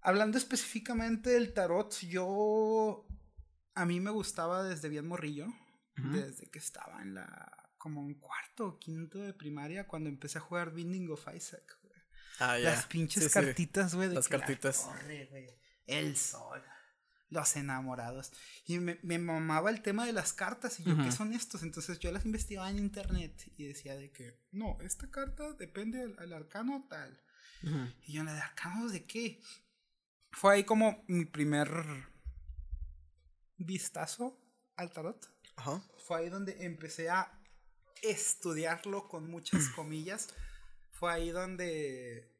[0.01, 3.05] Hablando específicamente del tarot, yo.
[3.73, 5.47] A mí me gustaba desde bien morrillo
[5.95, 10.41] desde que estaba en la como en cuarto o quinto de primaria cuando empecé a
[10.41, 11.77] jugar Binding of Isaac.
[12.39, 12.71] Ah, ya.
[12.71, 13.33] Las pinches Sí, sí.
[13.33, 14.83] cartitas, güey, de Las que la cartitas.
[14.85, 15.47] torre, güey,
[15.85, 16.63] el sol,
[17.31, 18.31] los enamorados.
[18.65, 21.63] Y me, me mamaba el tema de las cartas y yo, ¿qué son estos?
[21.63, 26.15] Entonces yo las investigaba en internet y decía de que, no, esta carta depende al,
[26.19, 27.19] al arcano tal.
[28.05, 29.41] Y yo, ¿de arcanos de qué?
[30.31, 31.69] Fue ahí como mi primer
[33.57, 34.39] vistazo
[34.75, 35.31] al tarot
[36.05, 37.31] fue ahí donde empecé a
[38.01, 40.29] estudiarlo con muchas comillas.
[40.91, 42.30] fue ahí donde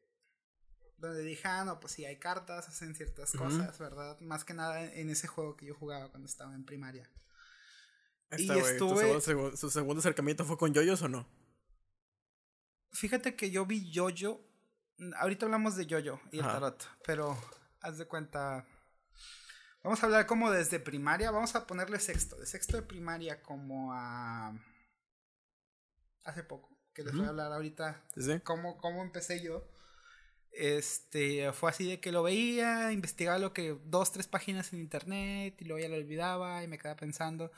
[1.08, 4.18] donde dije, ah, no, pues sí, hay cartas, hacen ciertas cosas, ¿verdad?
[4.20, 7.10] Más que nada en ese juego que yo jugaba cuando estaba en primaria.
[8.36, 9.20] y estuve...
[9.56, 11.28] ¿Su segundo, acercamiento fue con yoyos o no?
[12.92, 14.40] Fíjate que yo vi yoyo.
[15.16, 17.36] Ahorita hablamos de yoyo y el tarot, pero
[17.80, 18.64] haz de cuenta.
[19.82, 23.92] Vamos a hablar como desde primaria, vamos a ponerle sexto, de sexto de primaria como
[23.92, 24.54] a
[26.24, 28.38] hace poco, que les voy a hablar ahorita ¿Sí?
[28.44, 29.66] Cómo, cómo empecé yo.
[30.52, 35.56] Este, fue así de que lo veía, investigaba lo que dos, tres páginas en internet
[35.60, 37.50] y luego ya lo olvidaba y me quedaba pensando.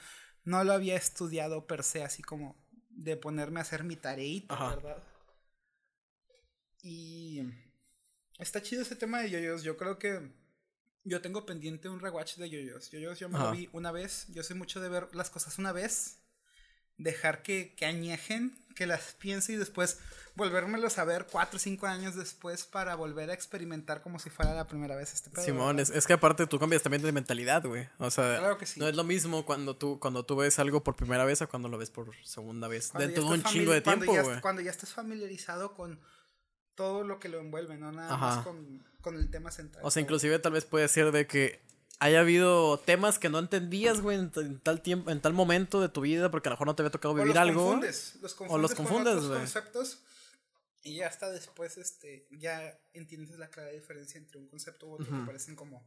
[0.44, 2.57] No lo había estudiado per se, así como
[2.90, 5.02] de ponerme a hacer mi tareita, ¿verdad?
[6.83, 7.42] Y
[8.38, 9.62] está chido ese tema de yoyos.
[9.62, 10.30] Yo creo que
[11.02, 12.90] yo tengo pendiente un rewatch de yoyos.
[12.90, 14.26] Yoyos yo me lo vi una vez.
[14.28, 16.23] Yo soy mucho de ver las cosas una vez
[16.98, 19.98] dejar que, que añejen, que las piense y después
[20.37, 24.52] volvérmelos a ver cuatro o cinco años después para volver a experimentar como si fuera
[24.54, 25.44] la primera vez este pedo.
[25.44, 27.88] Simón, es, que aparte tú cambias también de mentalidad, güey.
[27.98, 31.42] O sea, no es lo mismo cuando tú, cuando tú ves algo por primera vez
[31.42, 32.92] a cuando lo ves por segunda vez.
[32.92, 34.40] Dentro de un chingo de tiempo, güey.
[34.40, 36.00] Cuando ya estás familiarizado con
[36.74, 39.85] todo lo que lo envuelve, no nada más con, con el tema central.
[39.85, 41.62] O sea, inclusive tal vez puede ser de que
[41.98, 46.02] haya habido temas que no entendías, güey, en, tal tiempo, en tal momento de tu
[46.02, 47.64] vida, porque a lo mejor no te había tocado vivir algo.
[47.64, 50.04] Confundes, los confundes o los confundes, con conceptos.
[50.83, 55.07] Y ya hasta después, este, ya entiendes la clara diferencia entre un concepto u otro
[55.07, 55.83] que parecen como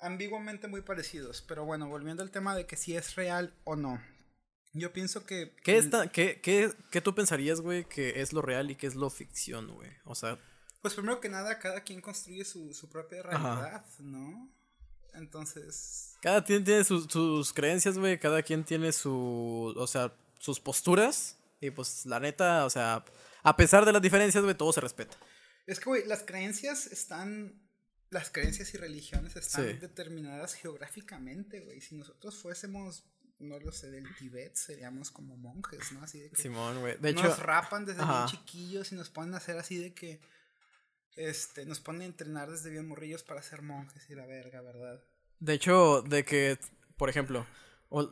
[0.00, 1.42] ambiguamente muy parecidos.
[1.42, 4.02] Pero bueno, volviendo al tema de que si es real o no.
[4.72, 5.54] Yo pienso que.
[5.62, 8.96] ¿Qué, está, qué, qué, qué tú pensarías, güey, que es lo real y qué es
[8.96, 9.90] lo ficción, güey?
[10.04, 10.38] O sea.
[10.82, 14.50] Pues primero que nada, cada quien construye su, su propia realidad, ¿no?
[15.18, 16.16] Entonces.
[16.22, 18.18] Cada quien tiene sus, creencias, güey.
[18.18, 19.74] Cada quien tiene su.
[19.76, 21.36] O sea, sus posturas.
[21.60, 23.04] Y pues, la neta, o sea,
[23.42, 25.16] a pesar de las diferencias, güey, todo se respeta.
[25.66, 27.62] Es que, güey, las creencias están.
[28.10, 31.82] Las creencias y religiones están determinadas geográficamente, güey.
[31.82, 33.04] Si nosotros fuésemos
[33.40, 36.02] no lo sé, del Tibet, seríamos como monjes, ¿no?
[36.02, 36.96] Así de que Simón, güey.
[36.98, 40.20] De nos rapan desde bien chiquillos y nos ponen a hacer así de que
[41.18, 45.02] este, nos ponen a entrenar desde bien morrillos para ser monjes y la verga, ¿verdad?
[45.40, 46.58] De hecho, de que,
[46.96, 47.46] por ejemplo,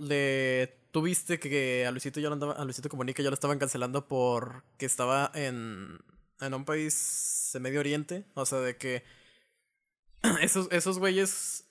[0.00, 4.06] le tuviste que a Luisito ya lo andaba, a Luisito Comunica ya lo estaban cancelando
[4.08, 5.98] porque estaba en,
[6.40, 8.24] en un país de Medio Oriente.
[8.34, 9.04] O sea, de que
[10.40, 11.64] esos, esos güeyes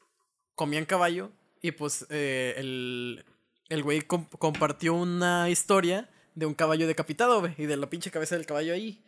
[0.56, 3.26] comían caballo y pues eh, el,
[3.69, 8.45] el güey compartió una historia de un caballo decapitado, y de la pinche cabeza del
[8.45, 9.04] caballo ahí.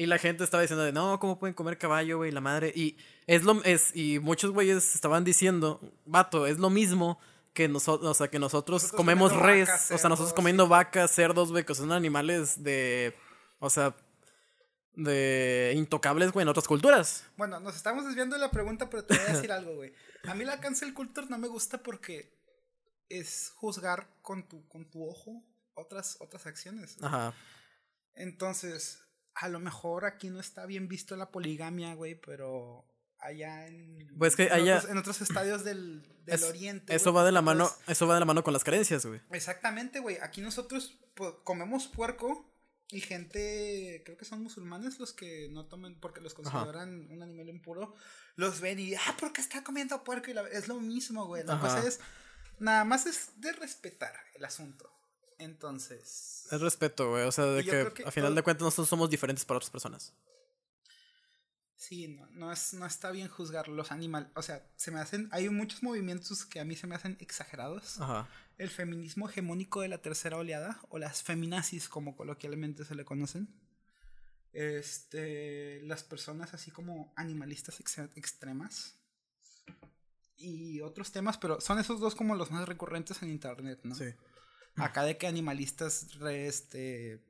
[0.00, 2.32] Y la gente estaba diciendo de, no, ¿cómo pueden comer caballo, güey?
[2.32, 2.72] La madre.
[2.74, 7.20] Y es lo es y muchos güeyes estaban diciendo, vato, es lo mismo
[7.52, 11.66] que nosotros, o sea, que nosotros, comemos res, o sea, nosotros comiendo vacas, cerdos, güey,
[11.66, 13.14] que son animales de,
[13.58, 13.94] o sea,
[14.94, 17.24] de intocables, güey, en otras culturas.
[17.36, 19.92] Bueno, nos estamos desviando de la pregunta, pero te voy a decir algo, güey.
[20.26, 22.32] A mí la cancel culture no me gusta porque
[23.10, 26.96] es juzgar con tu, con tu ojo otras, otras acciones.
[27.02, 27.34] Ajá.
[28.14, 29.02] Entonces,
[29.34, 32.84] a lo mejor aquí no está bien visto la poligamia, güey, pero
[33.18, 36.94] allá en, pues que en, otros, en otros estadios del, del oriente.
[36.94, 39.20] Eso va de la mano, eso va de la mano con las creencias, güey.
[39.30, 40.18] Exactamente, güey.
[40.20, 40.98] Aquí nosotros
[41.44, 42.50] comemos puerco
[42.90, 47.48] y gente, creo que son musulmanes los que no tomen porque los consideran un animal
[47.48, 47.94] impuro,
[48.36, 50.30] los ven y ah, ¿por qué está comiendo puerco?
[50.30, 51.44] Y es lo mismo, güey.
[51.44, 52.00] La cosa es
[52.58, 54.90] nada más es de respetar el asunto.
[55.40, 56.46] Entonces.
[56.50, 57.24] Es respeto, güey.
[57.24, 60.12] O sea, de que, a final de cuentas nosotros somos diferentes para otras personas.
[61.76, 64.28] Sí, no, no, es, no está bien juzgar los animales.
[64.34, 65.28] O sea, se me hacen.
[65.32, 67.98] Hay muchos movimientos que a mí se me hacen exagerados.
[68.00, 68.28] Ajá.
[68.58, 73.48] El feminismo hegemónico de la tercera oleada, o las feminazis, como coloquialmente se le conocen.
[74.52, 75.80] Este.
[75.84, 77.80] Las personas así como animalistas
[78.14, 78.96] extremas.
[80.36, 83.94] Y otros temas, pero son esos dos como los más recurrentes en internet, ¿no?
[83.94, 84.12] Sí.
[84.76, 87.22] Acá de que animalistas este,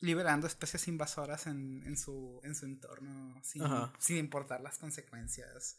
[0.00, 3.62] liberando especies invasoras en, en, su, en su entorno sin,
[3.98, 5.78] sin, importar las consecuencias.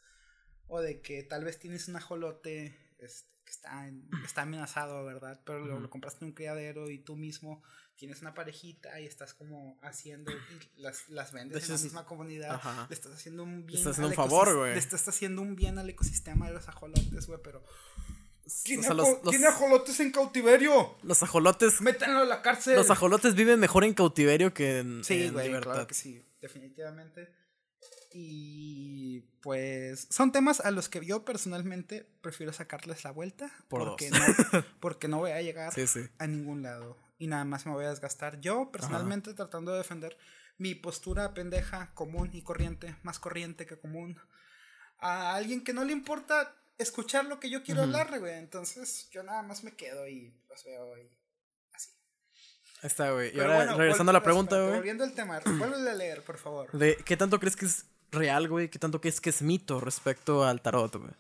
[0.68, 3.88] O de que tal vez tienes un ajolote este, que está,
[4.26, 5.40] está amenazado, ¿verdad?
[5.46, 7.64] Pero lo, compraste en un criadero y tú mismo
[7.96, 10.32] tienes una parejita y estás como haciendo
[10.76, 12.60] las, las vendes en la misma comunidad.
[12.90, 13.74] Le estás haciendo un bien.
[13.74, 14.74] Le estás haciendo un favor, güey.
[14.74, 17.64] Le estás haciendo un bien al ecosistema de los ajolotes, güey, pero
[18.64, 20.96] ¿Tiene, ajolotes en cautiverio?
[21.02, 21.82] Los ajolotes.
[21.82, 22.76] Métanlo a la cárcel.
[22.76, 27.34] Los ajolotes viven mejor en cautiverio que en, sí, güey, Claro que sí, definitivamente.
[28.14, 33.52] Y pues son temas a los que yo personalmente prefiero sacarles la vuelta.
[33.68, 34.20] porque, No,
[34.80, 35.74] porque no voy a llegar
[36.20, 36.98] a ningún lado.
[37.18, 40.18] Y nada más me voy a desgastar yo personalmente tratando de defender
[40.58, 44.18] mi postura pendeja, común y corriente, más corriente que común,
[45.00, 48.34] a alguien que no le importa escuchar lo que yo quiero hablar, güey.
[48.34, 51.10] Entonces yo nada más me quedo y los veo y
[51.74, 51.92] así.
[52.82, 53.36] Está, güey.
[53.36, 54.76] Y ahora, regresando a la pregunta, güey.
[54.76, 56.72] Volviendo al tema, vuelve a leer, por favor.
[56.72, 58.70] De, ¿Qué tanto crees que es real, güey?
[58.70, 61.14] ¿Qué tanto crees que es mito respecto al tarot, güey?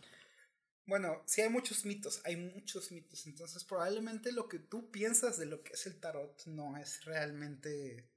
[0.87, 3.25] Bueno, sí hay muchos mitos, hay muchos mitos.
[3.25, 8.07] Entonces, probablemente lo que tú piensas de lo que es el tarot no es realmente.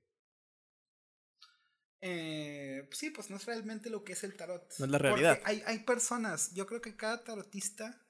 [2.01, 4.73] Eh, sí, pues no es realmente lo que es el tarot.
[4.79, 5.41] No es la realidad.
[5.45, 8.01] hay, hay personas, yo creo que cada tarotista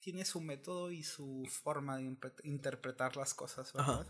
[0.00, 4.06] tiene su método y su forma de interpretar las cosas, ¿verdad?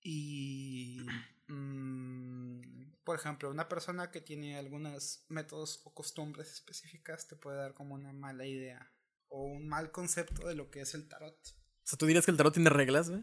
[0.00, 1.06] Y.
[1.48, 7.74] Mm, por ejemplo, una persona que tiene algunos métodos o costumbres específicas te puede dar
[7.74, 8.90] como una mala idea
[9.28, 11.36] o un mal concepto de lo que es el tarot.
[11.36, 13.22] O sea, ¿tú dirías que el tarot tiene reglas, güey?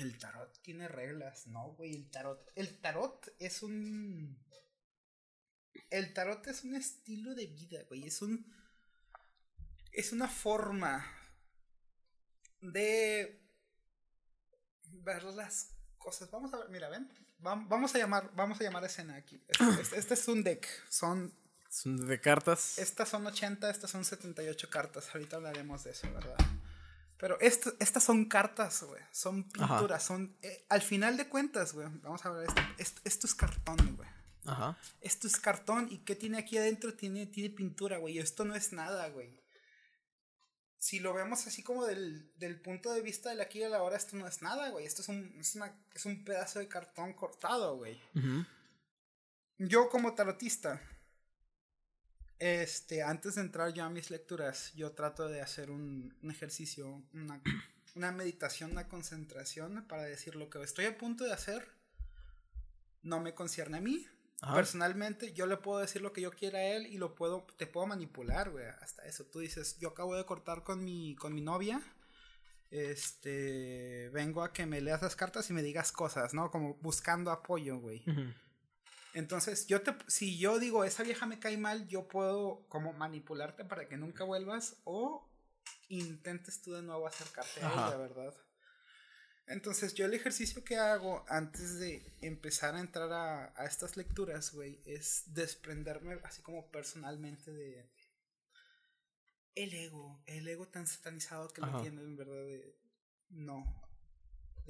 [0.00, 2.50] El tarot tiene reglas, no, güey, el tarot.
[2.54, 4.42] El tarot es un.
[5.90, 8.06] El tarot es un estilo de vida, güey.
[8.06, 8.50] Es un.
[9.92, 11.06] Es una forma
[12.62, 13.42] de
[14.86, 16.30] ver las cosas.
[16.30, 17.12] Vamos a ver, mira, ven.
[17.38, 19.42] Vamos a llamar, vamos a llamar escena aquí.
[19.48, 20.66] Este, este, este, es un deck.
[20.88, 21.30] Son.
[21.68, 22.78] Son de cartas.
[22.78, 25.10] Estas son 80, estas son 78 cartas.
[25.14, 26.36] Ahorita hablaremos de eso, ¿verdad?
[27.20, 29.02] Pero estas son cartas, güey.
[29.12, 30.02] Son pinturas.
[30.02, 30.36] Son.
[30.42, 31.86] Eh, al final de cuentas, güey.
[32.02, 33.00] Vamos a ver esto.
[33.04, 34.08] Esto, es cartón, güey.
[34.46, 34.78] Ajá.
[35.00, 35.88] Esto es cartón.
[35.90, 36.94] ¿Y qué tiene aquí adentro?
[36.94, 38.18] Tiene, tiene pintura, güey.
[38.18, 39.40] Esto no es nada, güey
[40.80, 43.82] si lo vemos así como del, del, punto de vista del aquí y de la
[43.82, 44.86] hora, esto no es nada, güey.
[44.86, 48.00] Esto es un, es, una, es un pedazo de cartón cortado, güey.
[49.58, 50.80] Yo como tarotista,
[52.40, 57.00] este, antes de entrar yo a mis lecturas, yo trato de hacer un, un ejercicio,
[57.14, 57.40] una,
[57.94, 61.68] una meditación, una concentración para decir lo que estoy a punto de hacer
[63.02, 64.06] no me concierne a mí,
[64.54, 67.66] Personalmente, yo le puedo decir lo que yo quiera a él y lo puedo, te
[67.66, 69.24] puedo manipular, güey, hasta eso.
[69.24, 71.82] Tú dices, yo acabo de cortar con mi, con mi novia,
[72.70, 76.50] este, vengo a que me leas las cartas y me digas cosas, ¿no?
[76.50, 78.02] Como buscando apoyo, güey.
[79.14, 83.64] Entonces, yo te, si yo digo, esa vieja me cae mal, yo puedo como manipularte
[83.64, 85.28] para que nunca vuelvas o
[85.88, 88.34] intentes tú de nuevo acercarte a ella, ¿verdad?
[89.46, 94.52] Entonces, yo el ejercicio que hago antes de empezar a entrar a, a estas lecturas,
[94.52, 97.90] güey, es desprenderme así como personalmente de
[99.56, 102.78] el ego, el ego tan satanizado que lo tienen, en verdad, de
[103.30, 103.89] no.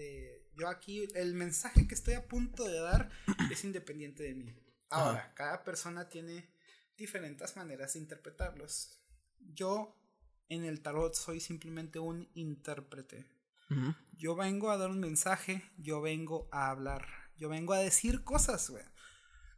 [0.01, 3.11] De yo aquí, el mensaje que estoy a punto de dar
[3.51, 4.55] es independiente de mí.
[4.89, 6.51] Ahora, cada persona tiene
[6.97, 9.01] diferentes maneras de interpretarlos.
[9.39, 9.97] Yo
[10.49, 13.29] en el tarot soy simplemente un intérprete
[14.17, 18.69] yo vengo a dar un mensaje, yo vengo a hablar, yo vengo a decir cosas,
[18.69, 18.85] güey.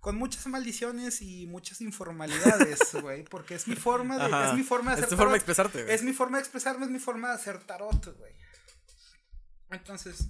[0.00, 4.90] Con muchas maldiciones y muchas informalidades, güey, porque es mi forma de, es mi forma
[4.90, 5.94] de hacer Es tu forma de expresarte, güey.
[5.94, 8.34] Es mi forma de expresarme, es mi forma de hacer tarot, güey.
[9.72, 10.28] Entonces,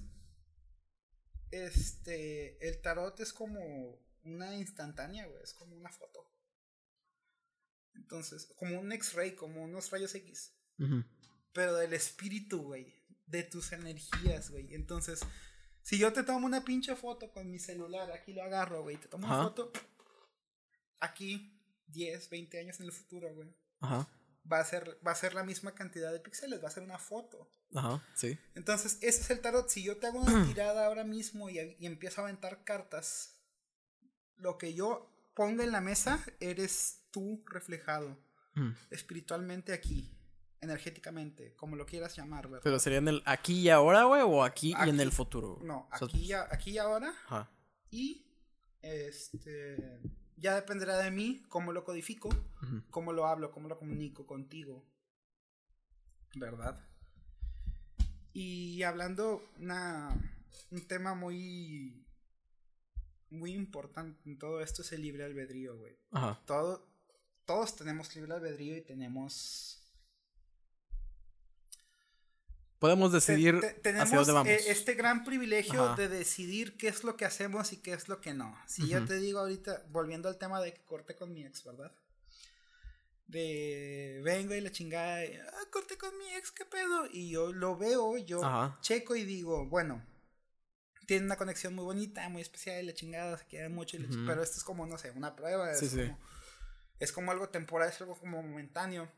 [1.51, 6.27] este, el tarot es como una instantánea, güey, es como una foto.
[7.95, 10.53] Entonces, como un X-ray, como unos rayos X.
[11.53, 13.03] Pero del espíritu, güey
[13.33, 14.73] de tus energías, güey.
[14.73, 15.21] Entonces,
[15.81, 19.07] si yo te tomo una pinche foto con mi celular, aquí lo agarro, güey, te
[19.07, 19.71] tomo una foto,
[20.99, 23.49] aquí, 10, 20 años en el futuro, güey.
[23.79, 24.07] Ajá.
[24.51, 26.99] Va a, ser, va a ser la misma cantidad de píxeles, va a ser una
[26.99, 27.49] foto.
[27.73, 28.37] Ajá, sí.
[28.55, 29.69] Entonces, ese es el tarot.
[29.69, 33.39] Si yo te hago una tirada ahora mismo y, y empiezo a aventar cartas,
[34.35, 38.17] lo que yo ponga en la mesa eres tú reflejado
[38.55, 38.71] mm.
[38.91, 40.17] espiritualmente aquí
[40.63, 42.61] energéticamente, como lo quieras llamar, ¿verdad?
[42.63, 45.59] Pero sería en el aquí y ahora, güey, o aquí, y en el futuro.
[45.61, 47.13] No, aquí, ya, aquí y ahora.
[47.25, 47.51] Ajá.
[47.91, 48.25] Y
[48.81, 49.99] este
[50.37, 52.29] ya dependerá de mí cómo lo codifico,
[52.89, 54.83] cómo lo hablo, cómo lo comunico contigo.
[56.35, 56.79] ¿Verdad?
[58.33, 60.15] Y hablando una,
[60.71, 62.03] un tema muy
[63.29, 65.97] muy importante en todo esto es el libre albedrío, güey.
[66.11, 66.39] Ajá.
[66.45, 66.87] Todo,
[67.45, 69.82] todos tenemos libre albedrío y tenemos
[72.83, 74.49] podemos decidir tenemos hacia dónde vamos.
[74.49, 78.19] E, este gran privilegio de decidir qué es lo que hacemos y qué es lo
[78.19, 78.59] que no.
[78.67, 81.93] Si yo te digo ahorita, volviendo al tema de que corté con mi ex, ¿verdad?
[83.25, 87.05] De vengo y la chingada, y, ah, corté con mi ex, ¿qué pedo?
[87.09, 88.41] Y yo lo veo, yo
[88.81, 90.05] checo y digo, bueno,
[91.05, 94.57] tiene una conexión muy bonita, muy especial, y la chingada se queda mucho, pero esto
[94.57, 96.19] es como, no sé, una prueba, es, como,
[96.99, 99.09] es como algo temporal, es algo como momentáneo.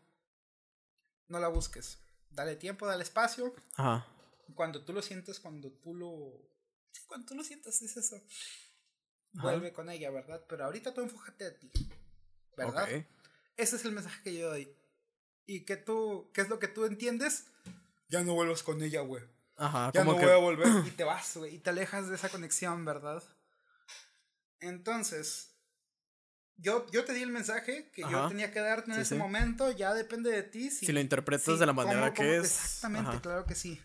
[1.30, 3.54] No la busques dale tiempo, dale espacio.
[3.76, 4.08] Ajá.
[4.54, 6.56] Cuando tú lo sientes, cuando tú lo
[7.08, 8.22] cuando tú lo sientas es eso.
[9.34, 10.46] Vuelve con ella, ¿verdad?
[10.48, 11.70] Pero ahorita tú enfócate a ti,
[12.56, 12.88] ¿verdad?
[13.58, 14.74] Ese es el mensaje que yo doy.
[15.46, 17.48] ¿Y que tú, qué es lo que tú entiendes?
[18.08, 19.24] Ya no vuelvas con ella, güey.
[19.58, 22.30] Ajá, ya no voy a volver y te vas, güey, y te alejas de esa
[22.30, 23.24] conexión, ¿verdad?
[24.60, 25.55] Entonces,
[26.58, 29.94] yo, yo te di el mensaje que yo tenía que darte en ese momento, ya
[29.94, 30.72] depende de ti.
[30.72, 32.46] Si, lo interpretas de la manera que es.
[32.46, 33.82] Exactamente, claro que sí.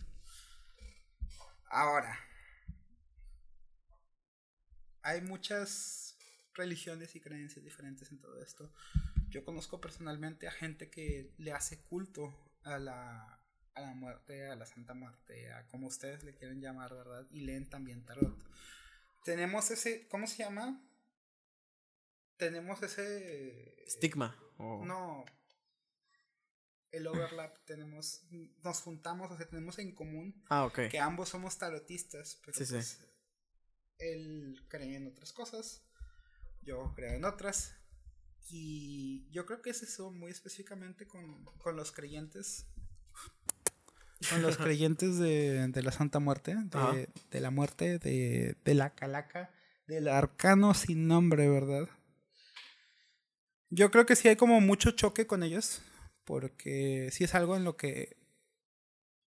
[1.66, 2.18] Ahora,
[5.02, 6.16] hay muchas
[6.54, 8.72] religiones y creencias diferentes en todo esto.
[9.28, 13.40] Yo conozco personalmente a gente que le hace culto a la,
[13.74, 17.26] a la muerte, a la Santa Muerte, a como ustedes le quieren llamar, ¿verdad?
[17.30, 18.36] Y leen también tarot.
[19.24, 20.80] Tenemos ese, ¿cómo se llama?
[22.40, 23.84] Tenemos ese...
[23.86, 24.36] Estigma.
[24.58, 25.24] No.
[26.90, 28.22] El overlap, tenemos,
[28.64, 30.88] nos juntamos, o sea, tenemos en común ah, okay.
[30.88, 32.98] que ambos somos tarotistas, pero pues,
[33.98, 35.84] él cree en otras cosas,
[36.62, 37.76] yo creo en otras,
[38.48, 42.66] y yo creo que es eso muy específicamente con, con los creyentes,
[44.28, 48.96] con los creyentes de, de la Santa Muerte, de, de la muerte, de, de la
[48.96, 49.52] calaca,
[49.86, 51.88] del arcano sin nombre, ¿verdad?
[53.70, 55.80] Yo creo que sí hay como mucho choque con ellos,
[56.24, 58.16] porque sí es algo en lo que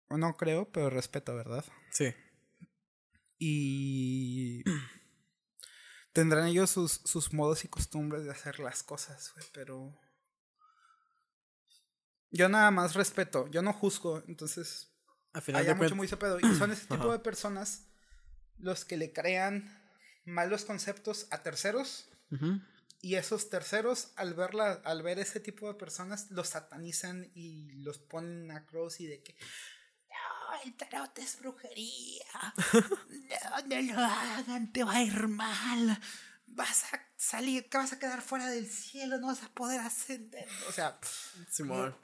[0.08, 1.64] no creo, pero respeto, ¿verdad?
[1.90, 2.14] Sí.
[3.38, 4.64] Y
[6.12, 9.98] tendrán ellos sus, sus modos y costumbres de hacer las cosas, güey, pero
[12.30, 14.92] yo nada más respeto, yo no juzgo, entonces
[15.32, 16.40] hay mucho muy pedo.
[16.40, 17.88] Y son ese tipo de personas
[18.58, 19.78] los que le crean
[20.24, 22.08] malos conceptos a terceros
[23.04, 27.98] y esos terceros, al, verla, al ver ese tipo de personas, los satanizan y los
[27.98, 29.36] ponen a cross y de que,
[30.08, 32.54] no, el tarot es brujería.
[32.72, 36.00] no, no lo hagan, te va a ir mal.
[36.46, 40.46] Vas a salir, que vas a quedar fuera del cielo, no vas a poder ascender.
[40.68, 40.96] O sea,
[41.50, 41.96] Simón.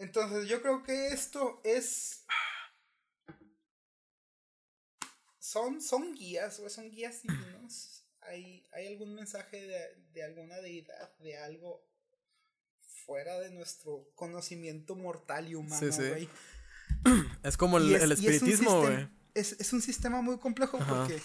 [0.00, 2.26] Entonces yo creo que esto es...
[5.38, 7.97] Son, son guías, o son guías divinos
[8.28, 9.66] ¿Hay, algún mensaje
[10.12, 11.86] de, alguna deidad, de algo
[13.06, 16.28] fuera de nuestro conocimiento mortal y humano, güey?
[17.42, 19.08] Es como el, espiritismo, güey.
[19.34, 21.20] Es, un sistema muy complejo porque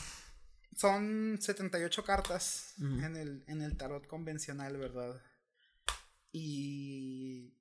[0.75, 5.21] son 78 cartas en, el, en el tarot convencional, ¿verdad?
[6.31, 7.53] Y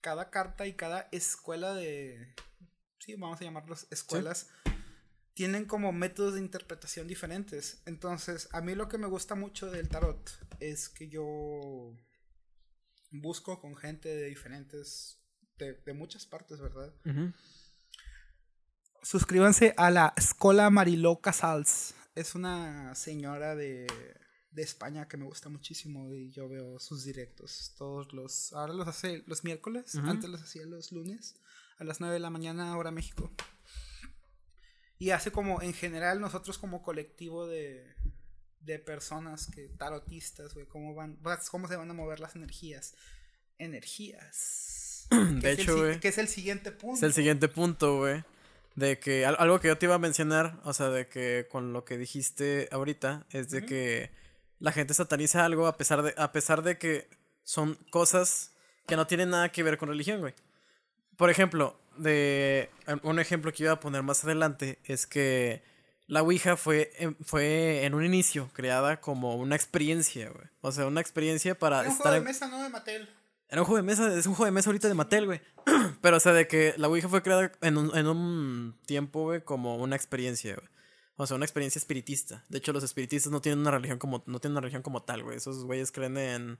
[0.00, 2.34] cada carta y cada escuela de...
[2.98, 4.48] Sí, vamos a llamarlos escuelas
[5.34, 7.82] tienen como métodos de interpretación diferentes.
[7.86, 11.96] Entonces, a mí lo que me gusta mucho del tarot es que yo
[13.10, 15.20] busco con gente de diferentes,
[15.58, 16.94] de, muchas partes, ¿verdad?
[19.02, 21.94] Suscríbanse a la Escola Mariló Casals.
[22.14, 23.86] Es una señora de,
[24.52, 28.52] de España que me gusta muchísimo y yo veo sus directos todos los...
[28.52, 31.36] Ahora los hace los miércoles, antes los hacía los lunes
[31.78, 33.32] a las 9 de la mañana, hora México.
[35.04, 37.94] Y hace como, en general, nosotros como colectivo de,
[38.60, 41.18] de personas que tarotistas, güey, cómo van,
[41.50, 42.94] cómo se van a mover las energías.
[43.58, 45.06] Energías.
[45.42, 46.00] De hecho, güey.
[46.00, 46.96] Que es el siguiente punto.
[46.96, 48.24] Es el siguiente punto, güey.
[48.76, 51.84] De que algo que yo te iba a mencionar, o sea, de que con lo
[51.84, 54.10] que dijiste ahorita, es de que
[54.58, 57.10] la gente sataniza algo a pesar de, a pesar de que
[57.42, 58.54] son cosas
[58.86, 60.32] que no tienen nada que ver con religión, güey.
[61.18, 62.70] Por ejemplo, de
[63.02, 65.62] un ejemplo que iba a poner más adelante es que
[66.06, 70.46] la Ouija fue, fue en un inicio creada como una experiencia, güey.
[70.60, 73.08] O sea, una experiencia para Era un juego de mesa, no de Mattel.
[73.48, 75.40] Era un juego de mesa, es un juego de mesa ahorita de Mattel, güey.
[76.02, 79.42] Pero, o sea, de que la Ouija fue creada en un, en un tiempo, güey,
[79.42, 80.68] como una experiencia, güey.
[81.16, 82.44] O sea, una experiencia espiritista.
[82.48, 85.22] De hecho, los espiritistas no tienen una religión como, no tienen una religión como tal,
[85.22, 85.36] güey.
[85.36, 86.58] Esos güeyes creen en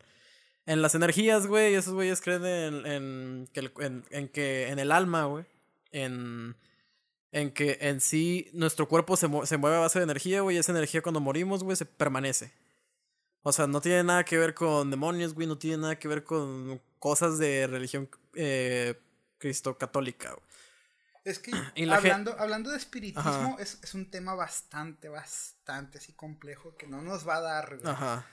[0.67, 1.75] en las energías, güey.
[1.75, 5.45] Esos güeyes creen en, en, que, en, en, que en el alma, güey.
[5.93, 6.57] En,
[7.33, 10.57] en que en sí nuestro cuerpo se, se mueve a base de energía, güey.
[10.57, 12.53] Y esa energía cuando morimos, güey, se permanece.
[13.43, 15.47] O sea, no tiene nada que ver con demonios, güey.
[15.47, 18.99] No tiene nada que ver con cosas de religión eh,
[19.39, 20.45] cristo-católica, güey.
[21.25, 21.53] Es que
[21.91, 27.27] hablando, hablando de espiritismo es, es, un tema bastante, bastante así complejo que no nos
[27.27, 27.93] va a dar, güey.
[27.93, 28.27] Ajá.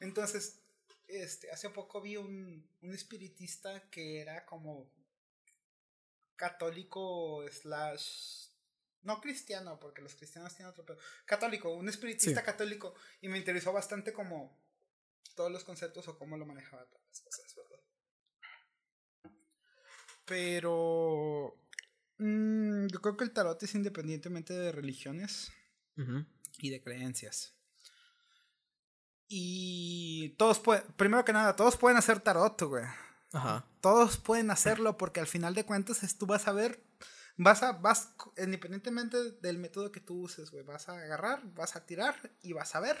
[0.00, 0.60] Entonces,
[1.06, 4.90] este, hace poco vi un, un espiritista que era como
[6.36, 8.48] católico slash
[9.02, 10.98] no cristiano, porque los cristianos tienen otro pedo.
[11.24, 12.94] Católico, un espiritista católico.
[13.20, 14.60] Y me interesó bastante como
[15.36, 17.84] todos los conceptos o cómo lo manejaba todas las cosas, ¿verdad?
[20.24, 21.56] Pero
[22.18, 25.52] Mm, yo creo que el tarot es independientemente de religiones
[26.58, 27.55] y de creencias.
[29.28, 32.84] Y todos pueden, primero que nada, todos pueden hacer tarot, güey.
[33.32, 33.66] Ajá.
[33.80, 36.80] Todos pueden hacerlo porque al final de cuentas tú vas a ver,
[37.36, 41.84] vas a, vas, independientemente del método que tú uses, güey, vas a agarrar, vas a
[41.84, 42.96] tirar y vas a ver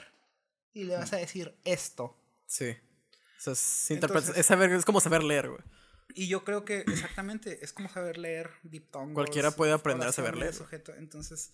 [0.72, 2.16] y le vas a decir esto.
[2.46, 2.76] Sí.
[3.46, 5.62] es, es, saber, es como saber leer, güey.
[6.14, 9.14] Y yo creo que exactamente es como saber leer diptongos.
[9.14, 10.54] Cualquiera puede aprender a saber leer.
[10.54, 10.94] Sujeto.
[10.94, 11.52] Entonces,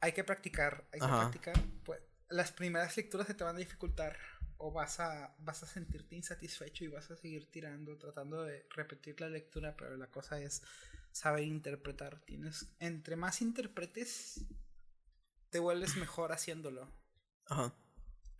[0.00, 1.62] hay que practicar, hay que practicar.
[1.84, 4.16] Pues, las primeras lecturas se te van a dificultar
[4.58, 9.20] o vas a, vas a sentirte insatisfecho y vas a seguir tirando, tratando de repetir
[9.20, 10.62] la lectura, pero la cosa es
[11.12, 12.20] saber interpretar.
[12.24, 14.44] Tienes, entre más interpretes,
[15.50, 16.90] te vuelves mejor haciéndolo.
[17.46, 17.74] Ajá.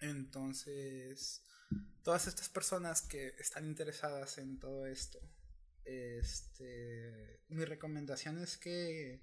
[0.00, 1.44] Entonces,
[2.02, 5.18] todas estas personas que están interesadas en todo esto,
[5.84, 9.22] este, mi recomendación es que,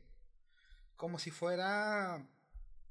[0.95, 2.27] como si fuera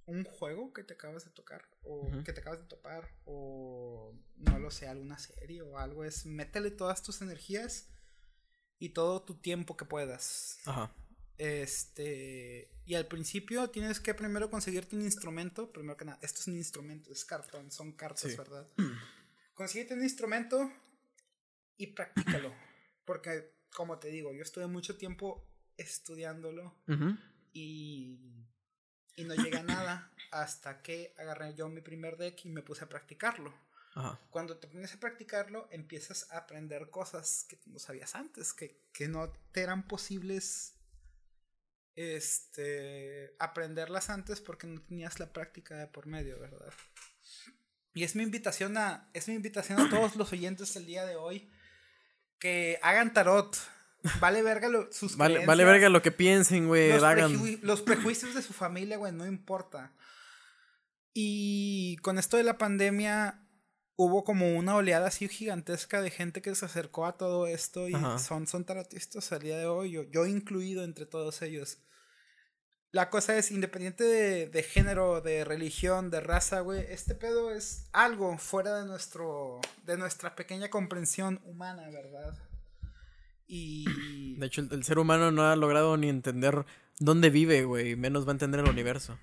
[0.07, 4.59] un juego que te acabas de tocar o que te acabas de topar o no
[4.59, 7.88] lo sé, alguna serie o algo es métele todas tus energías
[8.78, 10.59] y todo tu tiempo que puedas.
[10.66, 10.92] Ajá.
[11.38, 16.46] Este, y al principio tienes que primero conseguirte un instrumento, primero que nada, esto es
[16.46, 18.68] un instrumento, es cartón, son cartas, ¿verdad?
[19.55, 20.70] Consíguete un instrumento
[21.76, 22.53] y practícalo,
[23.05, 26.74] porque como te digo, yo estuve mucho tiempo estudiándolo
[27.53, 28.18] y
[29.16, 32.84] y no llega a nada hasta que agarré yo mi primer deck y me puse
[32.84, 33.52] a practicarlo.
[34.30, 39.06] Cuando te pones a practicarlo, empiezas a aprender cosas que no sabías antes, que, que
[39.06, 40.74] no te eran posibles
[41.94, 46.72] este, aprenderlas antes porque no tenías la práctica de por medio, ¿verdad?
[47.92, 51.16] Y es mi invitación a, es mi invitación a todos los oyentes del día de
[51.16, 51.50] hoy
[52.38, 53.56] que hagan tarot,
[54.20, 56.98] Vale verga lo, sus vale, vale verga lo que piensen, güey.
[56.98, 59.92] Los, los prejuicios de su familia, güey, no importa.
[61.14, 63.42] Y con esto de la pandemia
[63.96, 67.94] hubo como una oleada así gigantesca de gente que se acercó a todo esto y
[68.18, 71.78] son, son tarotistas al día de hoy, yo, yo incluido entre todos ellos.
[72.90, 77.88] La cosa es, independiente de, de género, de religión, de raza, güey, este pedo es
[77.92, 82.34] algo fuera de, nuestro, de nuestra pequeña comprensión humana, ¿verdad?
[83.55, 83.84] Y...
[84.38, 86.64] De hecho, el, ser humano no ha logrado ni entender
[86.98, 87.96] dónde vive, güey.
[87.96, 89.18] Menos va a entender el universo.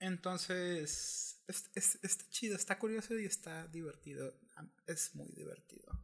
[0.00, 4.34] Entonces, es, está chido, está curioso y está divertido.
[4.84, 5.96] Es muy divertido.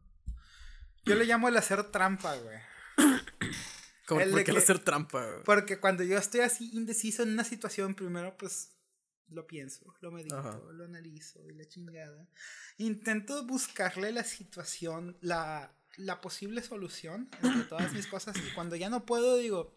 [1.03, 2.57] Yo le llamo el hacer trampa, güey.
[4.07, 5.25] ¿Cómo, ¿Por qué el hacer trampa?
[5.25, 5.43] Güey?
[5.43, 8.71] Porque cuando yo estoy así indeciso en una situación, primero pues
[9.27, 12.25] lo pienso, lo medito, lo analizo y la chingada.
[12.77, 18.89] Intento buscarle la situación, la la posible solución entre todas mis cosas y cuando ya
[18.89, 19.75] no puedo digo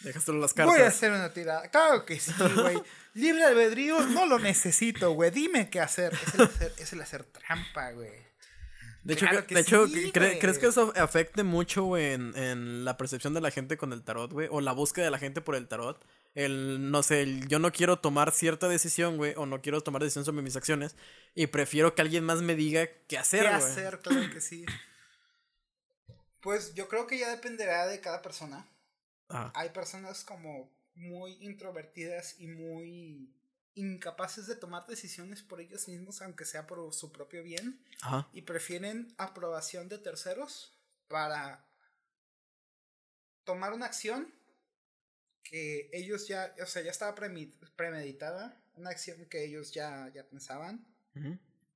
[0.00, 0.74] Déjaselo las cartas.
[0.74, 1.70] Voy a hacer una tirada.
[1.70, 2.80] Claro que sí, güey.
[3.14, 5.30] Libre albedrío no lo necesito, güey.
[5.30, 6.12] Dime qué hacer.
[6.14, 8.26] Es el hacer, es el hacer trampa, güey.
[9.04, 13.40] De hecho, de hecho ¿crees que eso afecte mucho, güey, en, en, la percepción de
[13.40, 14.48] la gente con el tarot, güey?
[14.50, 16.04] O la búsqueda de la gente por el tarot.
[16.34, 20.02] El, no sé, el, yo no quiero tomar cierta decisión, güey, o no quiero tomar
[20.02, 20.96] decisión sobre mis acciones.
[21.36, 23.58] Y prefiero que alguien más me diga qué hacer, güey.
[23.58, 24.00] ¿Qué hacer?
[24.00, 24.66] Claro que sí.
[26.46, 28.64] Pues yo creo que ya dependerá de cada persona.
[29.52, 33.34] Hay personas como muy introvertidas y muy
[33.74, 37.84] incapaces de tomar decisiones por ellos mismos, aunque sea por su propio bien,
[38.32, 40.72] y prefieren aprobación de terceros
[41.08, 41.66] para
[43.42, 44.32] tomar una acción
[45.42, 47.16] que ellos ya, o sea, ya estaba
[47.74, 50.86] premeditada, una acción que ellos ya, ya pensaban,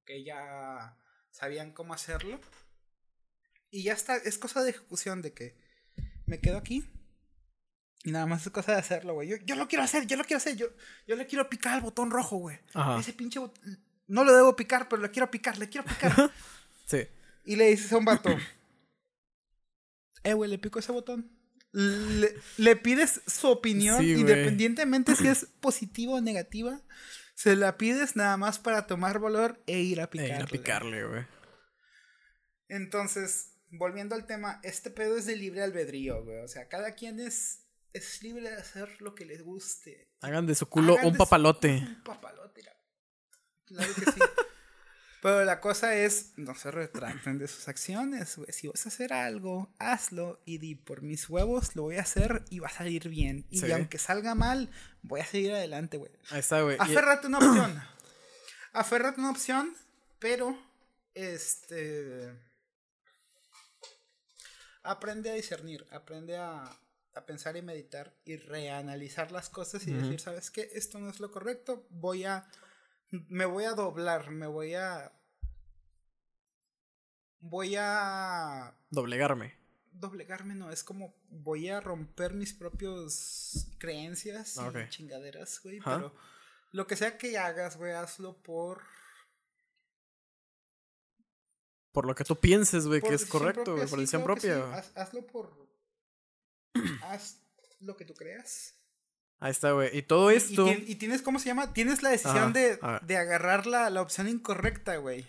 [0.05, 0.97] que ya
[1.33, 2.39] sabían cómo hacerlo
[3.71, 5.57] y ya está, es cosa de ejecución de que
[6.27, 6.85] me quedo aquí
[8.03, 9.29] y nada más es cosa de hacerlo, güey.
[9.29, 10.69] Yo, yo lo quiero hacer, yo lo quiero hacer, yo,
[11.07, 12.59] yo le quiero picar al botón rojo, güey.
[12.99, 16.33] Ese pinche botón, no lo debo picar, pero le quiero picar, le quiero picar.
[16.87, 17.07] sí.
[17.45, 18.31] Y le dices a un vato,
[20.25, 21.31] eh, güey, le pico ese botón.
[21.73, 26.81] Le, le pides su opinión, independientemente si es positiva o negativa.
[27.35, 30.35] Se la pides nada más para tomar valor e ir a picarle.
[30.35, 31.27] E ir a picarle, güey.
[32.69, 36.39] Entonces, volviendo al tema, este pedo es de libre albedrío, güey.
[36.39, 37.61] O sea, cada quien es,
[37.93, 40.09] es libre de hacer lo que les guste.
[40.21, 41.85] Hagan de su culo un papalote.
[41.87, 42.63] un papalote,
[43.67, 44.21] claro que sí.
[45.23, 48.51] Pero la cosa es, no se retracten de sus acciones, güey.
[48.53, 52.43] Si vas a hacer algo, hazlo y di, por mis huevos lo voy a hacer
[52.49, 53.45] y va a salir bien.
[53.51, 54.71] Y aunque salga mal,
[55.03, 56.11] voy a seguir adelante, güey.
[56.31, 56.79] Ahí está, güey.
[56.81, 57.83] Aférrate una opción.
[58.73, 59.77] Aférrate una opción,
[60.19, 60.59] pero,
[61.13, 62.33] este
[64.83, 66.65] aprende a discernir, aprende a,
[67.15, 70.71] a pensar y meditar y reanalizar las cosas y decir, ¿sabes qué?
[70.75, 72.47] Esto no es lo correcto, voy a,
[73.11, 75.13] me voy a doblar, me voy a,
[77.41, 78.75] voy a...
[78.91, 79.59] Doblegarme.
[79.93, 86.15] Doblegarme no, es como voy a romper mis propios creencias Ah, y chingaderas, güey, pero
[86.73, 88.83] lo que sea que hagas, güey, hazlo por...
[91.93, 94.57] Por lo que tú pienses, güey, que es correcto, güey, por decisión sí, propia.
[94.73, 95.69] haz- hazlo por...
[97.03, 97.39] haz
[97.81, 98.75] lo que tú creas.
[99.39, 99.97] Ahí está, güey.
[99.97, 100.67] Y todo esto.
[100.67, 101.73] Y, tien- y tienes, ¿cómo se llama?
[101.73, 105.27] Tienes la decisión Ajá, de, de agarrar la, la opción incorrecta, güey.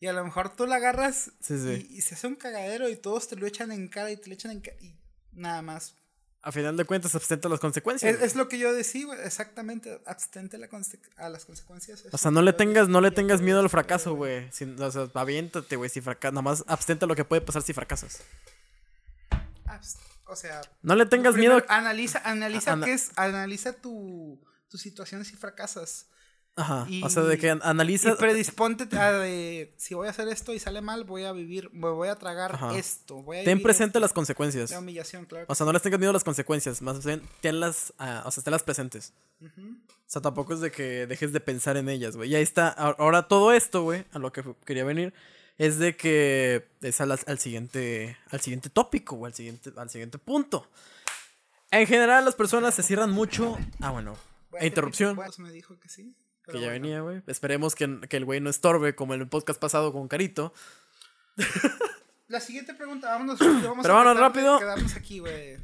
[0.00, 1.86] Y a lo mejor tú la agarras Sí, sí.
[1.90, 4.28] Y, y se hace un cagadero y todos te lo echan en cara y te
[4.28, 4.96] lo echan en cara y
[5.32, 5.94] nada más.
[6.42, 8.18] A final de cuentas, abstenta las consecuencias.
[8.22, 10.68] Es, lo que yo decía, güey, exactamente, abstente a, la
[11.18, 12.02] a las consecuencias.
[12.10, 14.50] O sea, no le tengas, no le tengas miedo al fracaso, güey.
[14.50, 16.32] Sin- O sea, aviéntate, güey, si fracasas.
[16.32, 18.22] Nada más abstenta lo que puede pasar si fracasas.
[20.26, 21.66] O sea, No le tengas primero miedo.
[21.68, 26.06] Analiza, analiza Ana- qué es, analiza tu, tu situación si fracasas.
[26.56, 26.84] Ajá.
[26.88, 28.10] y- o sea, de que an- analiza.
[28.10, 31.70] Y predisponte a de, si voy a hacer esto y sale mal, voy a vivir,
[31.72, 32.76] me voy a tragar Ajá.
[32.76, 33.22] esto.
[33.22, 34.00] Voy a Ten presente esto.
[34.00, 34.70] las consecuencias.
[34.70, 35.46] La humillación, claro.
[35.48, 36.82] O sea, no les tengas miedo a las consecuencias.
[36.82, 37.94] Más bien, tenlas.
[37.98, 39.12] ah, o sea, tenlas presentes.
[39.40, 39.46] O
[40.06, 42.30] sea, tampoco es de que dejes de pensar en ellas, güey.
[42.30, 42.68] Y ahí está.
[42.68, 45.14] Ahora todo esto, güey, a lo que quería venir,
[45.56, 50.18] es de que es al, al siguiente, al siguiente tópico, güey, al siguiente, al siguiente
[50.18, 50.68] punto.
[51.70, 53.56] En general, las personas se cierran mucho.
[53.80, 54.16] Ah, bueno.
[54.60, 55.16] Interrupción.
[55.38, 56.14] Me dijo que sí.
[56.50, 56.82] Que ya bueno.
[56.82, 57.22] venía, güey.
[57.26, 60.52] Esperemos que, que el güey no estorbe como en el podcast pasado con Carito.
[62.28, 63.38] La siguiente pregunta, vámonos.
[63.38, 64.58] Vamos Pero a vámonos rápido.
[64.58, 65.56] Quedarnos aquí, güey.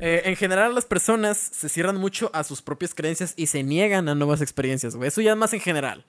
[0.00, 4.08] Eh, en general, las personas se cierran mucho a sus propias creencias y se niegan
[4.08, 5.08] a nuevas experiencias, güey.
[5.08, 6.04] Eso ya es más en general.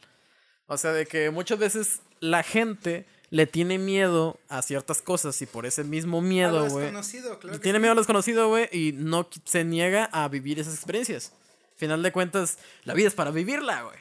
[0.68, 5.46] O sea, de que muchas veces la gente le tiene miedo a ciertas cosas y
[5.46, 6.90] por ese mismo miedo, güey.
[6.90, 7.82] claro Tiene sí.
[7.82, 11.32] miedo a lo desconocido, güey, y no se niega a vivir esas experiencias.
[11.76, 14.00] Final de cuentas, la vida es para vivirla, güey.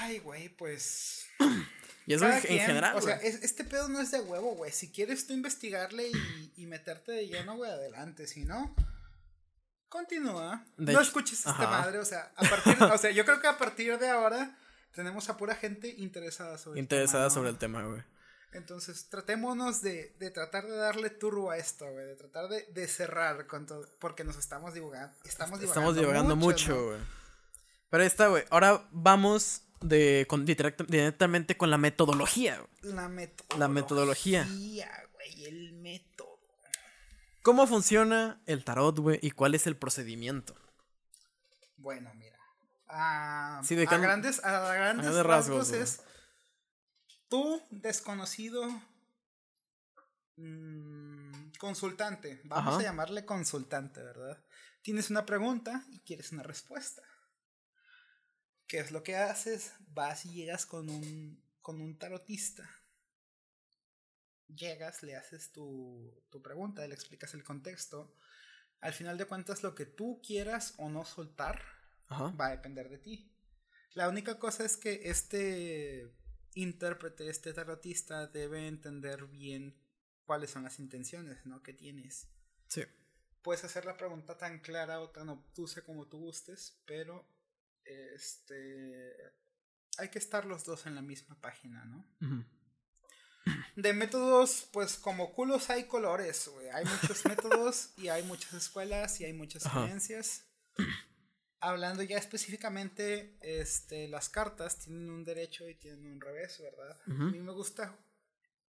[0.00, 1.26] Ay, güey, pues.
[2.04, 4.56] Y eso en, en quien, general, O sea, es- este pedo no es de huevo,
[4.56, 4.72] güey.
[4.72, 8.26] Si quieres tú investigarle y, y meterte de lleno, güey, adelante.
[8.26, 8.74] Si no,
[9.88, 10.64] continúa.
[10.76, 11.68] De no hecho, escuches esta ajá.
[11.68, 12.00] madre.
[12.00, 14.58] O sea, a partir, o sea, yo creo que a partir de ahora
[14.92, 17.34] tenemos a pura gente interesada sobre Interesada el tema, ¿no?
[17.34, 18.02] sobre el tema, güey.
[18.52, 22.04] Entonces, tratémonos de, de tratar de darle turbo a esto, güey.
[22.06, 23.86] De tratar de, de cerrar con todo.
[23.98, 25.14] Porque nos estamos divulgando.
[25.24, 26.84] Estamos divagando, Estamos divagando mucho, ¿no?
[26.88, 26.98] güey.
[27.88, 28.44] Pero ahí está, güey.
[28.50, 32.94] Ahora vamos de, con- directa- directamente con la metodología, güey.
[32.94, 33.58] La metodología.
[33.58, 34.48] La metodología.
[35.14, 36.38] güey, el método.
[37.42, 39.18] ¿Cómo funciona el tarot, güey?
[39.22, 40.54] ¿Y cuál es el procedimiento?
[41.76, 42.38] Bueno, mira.
[42.88, 46.02] A, Sí, de a grandes, a grandes grandes rasgos, rasgos, es
[47.32, 48.62] tú, desconocido
[50.36, 52.42] mm, consultante.
[52.44, 52.80] Vamos Ajá.
[52.80, 54.44] a llamarle consultante, ¿verdad?
[54.82, 57.02] Tienes una pregunta y quieres una respuesta.
[58.66, 59.72] ¿Qué es lo que haces?
[59.80, 62.68] Vas y llegas con un, con un tarotista.
[64.48, 68.14] Llegas, le haces tu, tu pregunta, le explicas el contexto.
[68.82, 71.62] Al final de cuentas, lo que tú quieras o no soltar
[72.08, 72.26] Ajá.
[72.38, 73.34] va a depender de ti.
[73.94, 76.12] La única cosa es que este
[76.54, 79.76] intérprete, este tarotista, debe entender bien
[80.24, 81.62] cuáles son las intenciones, ¿no?
[81.62, 82.28] Que tienes.
[82.68, 82.82] Sí.
[83.42, 87.26] Puedes hacer la pregunta tan clara o tan obtusa como tú gustes, pero
[87.84, 89.16] este
[89.98, 92.06] hay que estar los dos en la misma página, ¿no?
[92.20, 92.44] Ujú.
[93.76, 96.68] De métodos, pues como culos hay colores, güey.
[96.70, 99.84] Hay muchos métodos y hay muchas escuelas y hay muchas Ajá.
[99.84, 100.44] creencias.
[101.64, 106.98] Hablando ya específicamente, este, las cartas tienen un derecho y tienen un revés, ¿verdad?
[107.06, 107.96] A mí me gusta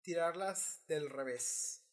[0.01, 1.83] tirarlas del revés.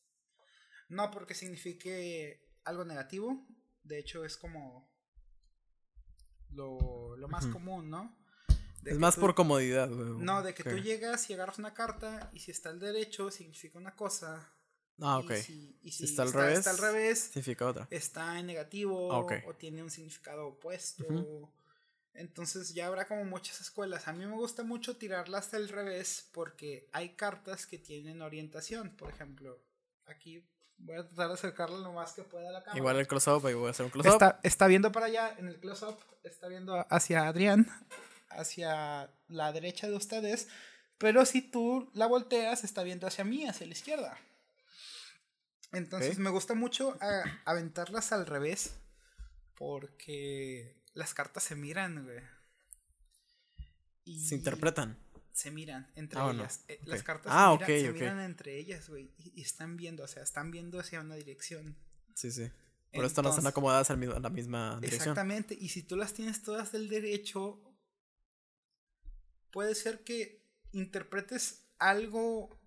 [0.89, 3.47] No porque signifique algo negativo,
[3.83, 4.91] de hecho es como
[6.51, 8.17] lo, lo más común, ¿no?
[8.83, 10.13] De Es más tú- por comodidad, güey.
[10.25, 10.83] no, de que tú Ok.
[10.83, 14.51] llegas y agarras una carta y si está al derecho significa una cosa.
[15.01, 15.33] Ah, y ok.
[15.35, 17.87] si, y si está al revés, Está al revés, Significa otra.
[17.91, 21.05] está en negativo Ah, o tiene un significado opuesto.
[22.15, 24.09] Entonces ya habrá como muchas escuelas.
[24.09, 28.97] A mí me gusta mucho tirarlas al revés porque hay cartas que tienen orientación.
[28.97, 29.61] Por ejemplo,
[30.07, 30.43] aquí
[30.79, 32.79] voy a tratar de acercarla lo más que pueda a la cámara.
[32.79, 34.13] Igual el close-up, ahí voy a hacer un close-up.
[34.15, 37.69] Está, está viendo para allá en el close-up, está viendo hacia Adrián,
[38.31, 40.49] hacia la derecha de ustedes,
[40.97, 44.19] pero si tú la volteas, está viendo hacia mí, hacia la izquierda.
[45.73, 48.75] Entonces me gusta mucho a- aventarlas al revés,
[49.57, 52.21] porque las cartas se miran, güey.
[54.05, 54.99] Y Se interpretan.
[55.33, 56.43] se miran entre Ah, no.
[56.43, 56.65] ellas.
[56.69, 59.13] Eh, Las cartas Ah, se, miran, se entre ellas, güey.
[59.19, 61.77] Y, y están viendo, o sea, están viendo hacia una dirección.
[62.15, 62.51] Sí, sí.
[62.93, 65.01] Pero estas no están acomodadas al a la misma dirección.
[65.11, 65.55] Exactamente.
[65.61, 67.61] Y si tú las tienes todas del derecho,
[69.51, 70.43] puede ser que
[70.73, 72.59] interpretes algo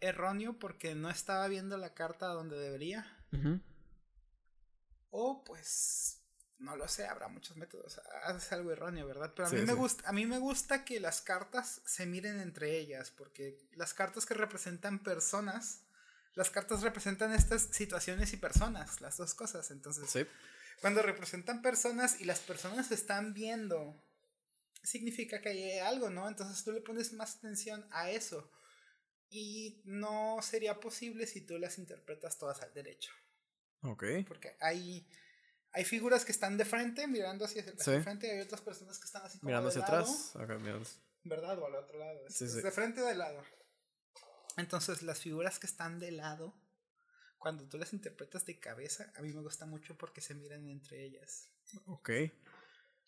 [0.00, 3.06] erróneo porque no estaba viendo la carta donde debería.
[5.10, 6.18] O pues
[6.58, 8.00] no lo sé, habrá muchos métodos.
[8.24, 9.32] Haces algo erróneo, ¿verdad?
[9.34, 12.40] Pero a Sí, mí me gusta, a mí me gusta que las cartas se miren
[12.40, 15.82] entre ellas, porque las cartas que representan personas,
[16.34, 19.70] las cartas representan estas situaciones y personas, las dos cosas.
[19.70, 20.26] Entonces, Sí.
[20.80, 24.02] cuando representan personas y las personas están viendo,
[24.82, 26.26] significa que hay algo, ¿no?
[26.28, 28.50] Entonces tú le pones más atención a eso.
[29.28, 33.10] Y no sería posible si tú las interpretas todas al derecho.
[33.82, 34.04] Ok.
[34.26, 35.08] Porque hay,
[35.72, 38.00] hay figuras que están de frente, mirando hacia el Sí.
[38.02, 40.36] frente, y hay otras personas que están así como Mirando hacia lado, atrás.
[40.36, 40.88] Ok, mirando-
[41.24, 41.58] ¿Verdad?
[41.58, 42.24] O al otro lado.
[42.26, 42.62] Es, Sí, es sí.
[42.62, 43.42] de frente o de lado.
[44.56, 46.54] Entonces, las figuras que están de lado,
[47.38, 51.04] cuando tú las interpretas de cabeza, a mí me gusta mucho porque se miran entre
[51.04, 51.50] ellas.
[51.86, 52.10] Ok.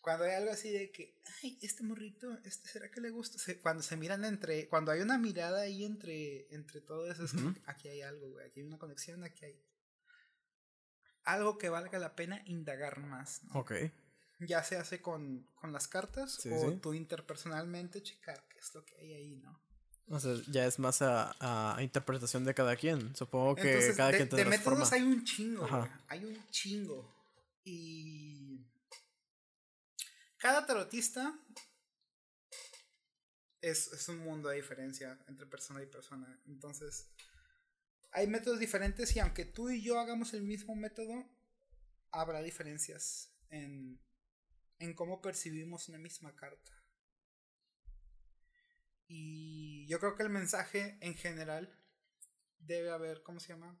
[0.01, 3.37] Cuando hay algo así de que, ay, este morrito, este será que le gusta.
[3.37, 7.31] Se- cuando se miran entre, cuando hay una mirada ahí entre, entre todo eso, es
[7.33, 7.59] como, Ujú.
[7.65, 9.61] aquí hay algo, güey, aquí hay una conexión, aquí hay
[11.23, 13.43] algo que valga la pena indagar más.
[13.43, 13.59] ¿no?
[13.59, 13.73] Ok.
[14.39, 16.77] Ya se hace con, con las cartas Sí, o sí.
[16.81, 19.61] tú interpersonalmente checar qué es lo que hay ahí, ¿no?
[20.07, 21.35] O sea, ya es más a,
[21.75, 23.15] a interpretación de cada quien.
[23.15, 24.95] Supongo que Entonces, cada de, quien de tendrá su métodos forma.
[25.05, 26.03] hay un chingo, Ajá.
[26.07, 27.13] hay un chingo.
[27.63, 28.48] Y
[30.39, 31.37] cada tarotista
[33.61, 36.41] es, es un mundo de diferencia entre persona y persona.
[36.47, 37.11] Entonces,
[38.11, 41.29] hay métodos diferentes y aunque tú y yo hagamos el mismo método,
[42.11, 44.01] habrá diferencias en,
[44.79, 46.71] en cómo percibimos una misma carta.
[49.07, 51.75] Y yo creo que el mensaje en general
[52.59, 53.79] debe haber, ¿cómo se llama?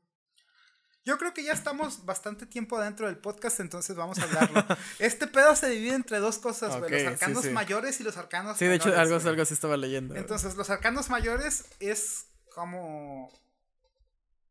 [1.09, 4.63] Yo creo que ya estamos bastante tiempo dentro del podcast, entonces vamos a hablarlo.
[4.99, 7.49] Este pedo se divide entre dos cosas, güey, los sí, arcanos sí.
[7.49, 9.27] mayores y los arcanos Sí, de hecho, algo, güey.
[9.27, 10.15] algo así estaba leyendo.
[10.15, 13.31] Entonces, los arcanos mayores es como...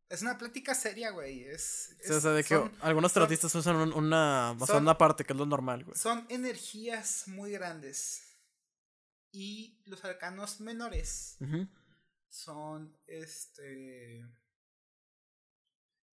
[0.08, 1.44] Es una plática seria, güey.
[1.44, 4.74] Es, Sí, o sea, de que son, algunos son- tratistas usan un- una, o sea,
[4.76, 5.96] son- una parte, que es lo normal, güey.
[5.96, 8.22] son energías muy grandes.
[9.30, 11.68] Y los arcanos menores Ujú.
[12.30, 14.24] son este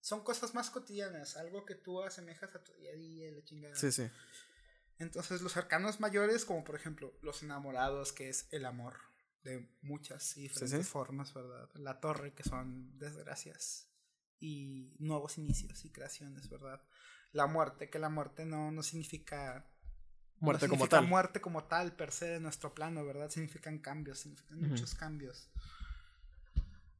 [0.06, 3.74] son cosas más cotidianas, algo que tú asemejas a tu día a día, la chingada.
[3.74, 4.08] Sí, sí.
[5.00, 9.00] Entonces, los arcanos mayores, como por ejemplo los enamorados, que es el amor
[9.42, 10.92] de muchas y diferentes sí.
[10.92, 11.68] formas, ¿verdad?
[11.74, 13.90] La torre, que son desgracias
[14.38, 16.80] y nuevos inicios y creaciones, ¿verdad?
[17.32, 19.68] La muerte, que la muerte no, no significa
[20.38, 21.08] Muerte no como tal.
[21.08, 23.28] muerte como tal per se de nuestro plano, ¿verdad?
[23.28, 25.50] Significan cambios, significan muchos cambios.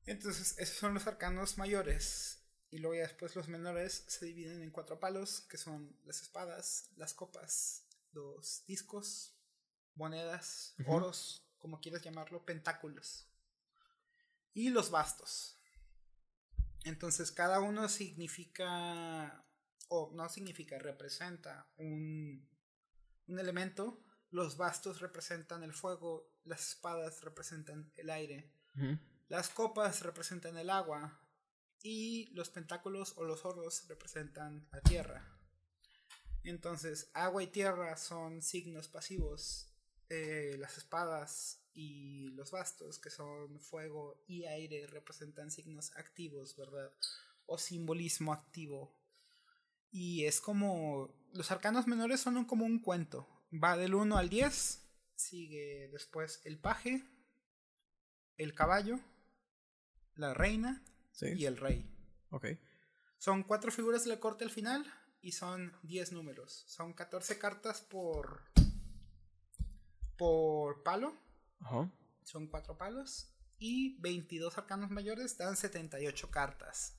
[0.06, 2.42] Entonces, esos son los arcanos mayores.
[2.76, 6.90] Y luego ya después los menores se dividen en cuatro palos, que son las espadas,
[6.96, 9.34] las copas, los discos,
[9.94, 13.30] monedas, oros, como quieras llamarlo, pentáculos.
[14.52, 15.56] Y los bastos.
[16.84, 19.42] Entonces, cada uno significa,
[19.88, 22.46] o no significa, representa un,
[23.26, 24.04] un elemento.
[24.28, 28.52] Los bastos representan el fuego, las espadas representan el aire,
[29.28, 31.22] las copas representan el agua
[31.82, 35.24] y los pentáculos o los oros representan la tierra.
[36.44, 39.72] Entonces, agua y tierra son signos pasivos.
[40.08, 46.92] eh, las espadas y los bastos, que son fuego y aire, representan signos activos, ¿verdad?
[47.46, 48.94] O simbolismo activo.
[49.90, 51.12] Y es como.
[51.32, 53.28] Los arcanos menores son como un cuento.
[53.52, 54.82] Va del 1 al 10.
[55.16, 57.02] Sigue después el paje,
[58.36, 59.00] el caballo,
[60.14, 60.84] la reina
[61.16, 61.32] Sí.
[61.34, 61.90] y el rey.
[62.30, 62.46] Ok.
[63.18, 64.84] Son cuatro figuras de la corte al final
[65.22, 66.64] y son 10 números.
[66.68, 68.42] Son 14 cartas por.
[70.18, 71.16] por palo.
[71.60, 71.90] Ajá.
[72.22, 73.32] Son cuatro palos.
[73.58, 76.98] Y 22 arcanos mayores dan 78 cartas.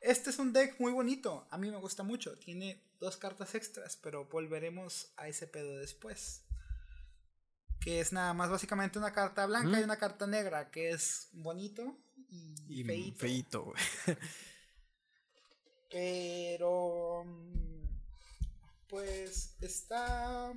[0.00, 1.48] Este es un deck muy bonito.
[1.50, 2.38] A mí me gusta mucho.
[2.38, 6.44] Tiene dos cartas extras, pero volveremos a ese pedo después.
[7.80, 11.98] Que es nada más básicamente una carta blanca y una carta negra, que es bonito
[12.28, 13.18] y, Y feíto.
[13.18, 13.76] feíto, güey.
[15.90, 17.24] Pero.
[17.24, 17.88] mm,
[18.88, 20.52] Pues está.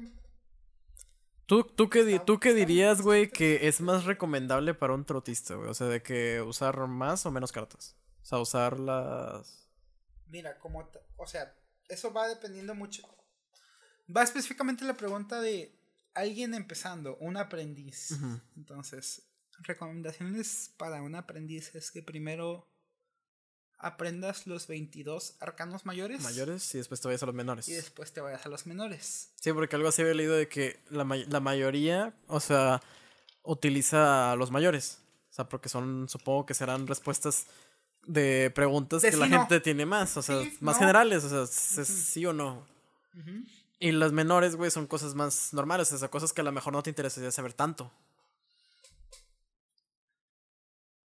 [1.46, 5.56] ¿Tú, tú, qué, Está- ¿Tú qué dirías, güey, que es más recomendable para un trotista,
[5.56, 5.70] güey?
[5.70, 7.98] O sea, de que usar más o menos cartas.
[8.22, 9.68] O sea, usar las...
[10.28, 10.90] Mira, como.
[11.18, 11.54] O sea,
[11.90, 13.04] eso va dependiendo mucho.
[14.16, 15.78] Va específicamente la pregunta de
[16.14, 18.12] alguien empezando, un aprendiz.
[18.56, 19.24] Entonces,
[19.64, 22.68] recomendaciones para un aprendiz es que primero
[23.78, 26.22] aprendas los 22 arcanos mayores.
[26.22, 27.68] Mayores y después te vayas a los menores.
[27.68, 29.34] Y después te vayas a los menores.
[29.36, 32.82] Sí, porque algo así había leído de que la, la mayoría, o sea,
[33.44, 35.00] utiliza a los mayores.
[35.32, 37.48] O sea, porque son, supongo que serán respuestas
[38.06, 42.34] de preguntas que la gente tiene más, o sea, más generales, o sea, sí o
[42.34, 42.66] no.
[43.80, 46.74] Y las menores, güey, son cosas más normales, o sea, cosas que a lo mejor
[46.74, 47.92] no te interesaría saber tanto.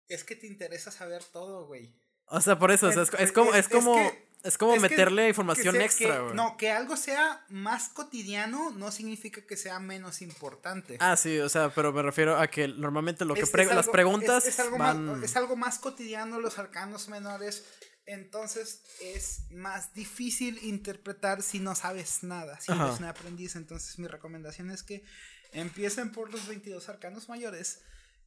[0.09, 1.94] Es que te interesa saber todo, güey.
[2.28, 6.20] O sea, por eso, o sea, es, como, es, como, es como meterle información extra,
[6.20, 6.34] güey.
[6.34, 10.96] No, que algo sea más cotidiano no significa que sea menos importante.
[11.00, 14.59] Ah, sí, o sea, pero me refiero a que normalmente lo que las preguntas es,
[14.59, 17.64] algo más, es algo más cotidiano, los arcanos menores.
[18.07, 23.57] Entonces es más difícil interpretar si no sabes nada, si eres un aprendiz.
[23.57, 25.04] Entonces mi recomendación es que
[25.52, 27.80] empiecen por los 22 arcanos mayores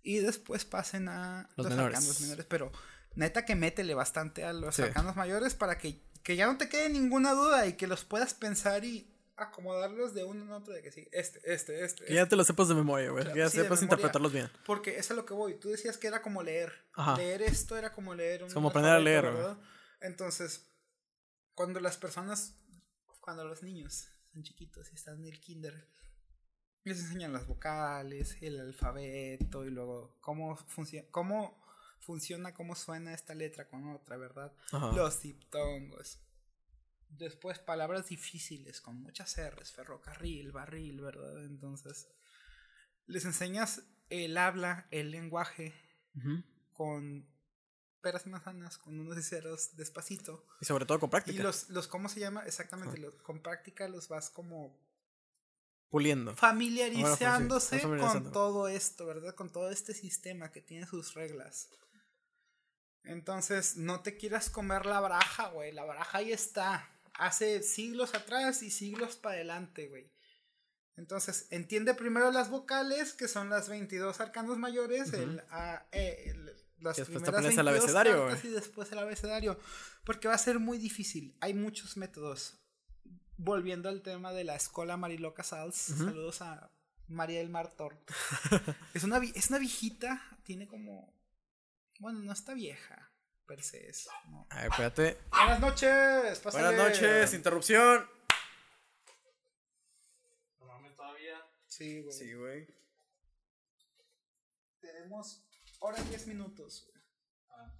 [0.03, 2.45] y después pasen a los, arcanos menores.
[2.45, 2.71] Pero
[3.15, 6.89] neta que métele bastante a los arcanos mayores para que, que, ya no te quede
[6.89, 10.91] ninguna duda y que los puedas pensar y acomodarlos de uno en otro de que
[10.91, 12.05] sí, este, este, este.
[12.05, 13.31] Que ya te lo sepas de memoria, güey.
[13.31, 14.49] que ya sepas interpretarlos bien.
[14.65, 15.55] Porque eso es lo que voy.
[15.55, 16.73] Tú decías que era como leer.
[17.17, 18.51] Leer esto era como leer un.
[18.51, 19.57] como aprender a leer, ¿verdad?
[20.01, 20.65] Entonces,
[21.53, 22.55] cuando las personas,
[23.19, 25.87] cuando los niños son chiquitos y están en el kinder,
[26.83, 31.61] les enseñan las vocales, el alfabeto y luego cómo funciona, cómo
[31.99, 34.53] funciona, cómo suena esta letra con otra, ¿verdad?
[34.71, 36.19] Los diptongos.
[37.09, 41.43] Después palabras difíciles con muchas R's, ferrocarril, barril, ¿verdad?
[41.45, 42.07] Entonces,
[43.07, 45.73] les enseñas el habla, el lenguaje,
[46.73, 47.27] con
[48.01, 50.45] peras y manzanas, con unos y ceros despacito.
[50.61, 51.37] Y sobre todo con práctica.
[51.37, 52.43] Y los, los ¿cómo se llama?
[52.45, 54.79] Exactamente, con práctica los vas como
[55.89, 56.35] puliendo.
[56.35, 59.35] Familiarizándose con todo esto, ¿verdad?
[59.35, 61.69] Con todo este sistema que tiene sus reglas.
[63.03, 65.71] Entonces, no te quieras comer la baraja, güey.
[65.71, 66.89] La baraja ahí está.
[67.13, 70.11] Hace siglos atrás y siglos para adelante, güey.
[70.95, 76.53] Entonces, entiende primero las vocales, que son las 22 arcanos mayores, el A, E, el,
[76.81, 79.59] las después te pones el abecedario, y después el abecedario.
[80.03, 81.35] Porque va a ser muy difícil.
[81.39, 82.58] Hay muchos métodos.
[83.41, 86.69] Volviendo al tema de la escuela Mariloca Sals, saludos a
[87.07, 87.71] María del Mar
[88.93, 91.17] es, una, es una viejita, tiene como
[91.99, 93.13] bueno, no está vieja,
[93.45, 94.09] per se es.
[94.25, 94.45] No.
[94.49, 95.17] A ver, espérate.
[95.31, 98.05] Buenas noches, Buenas noches, interrupción.
[100.59, 101.41] No todavía.
[101.65, 102.13] Sí, güey.
[102.13, 102.67] Sí, güey.
[104.81, 105.45] Tenemos
[105.79, 107.05] hora y diez minutos, güey.
[107.51, 107.73] Ah.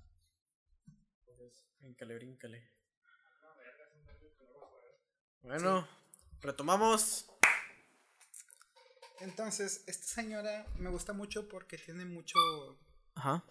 [1.26, 2.79] Pues, bríncale, bríncale.
[5.42, 5.88] Bueno,
[6.42, 7.26] retomamos.
[9.20, 12.38] Entonces, esta señora me gusta mucho porque tiene mucho.
[13.16, 13.44] Ajá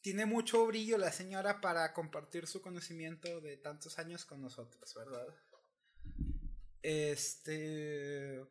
[0.00, 5.26] tiene mucho brillo la señora para compartir su conocimiento de tantos años con nosotros, ¿verdad?
[6.82, 8.42] Este.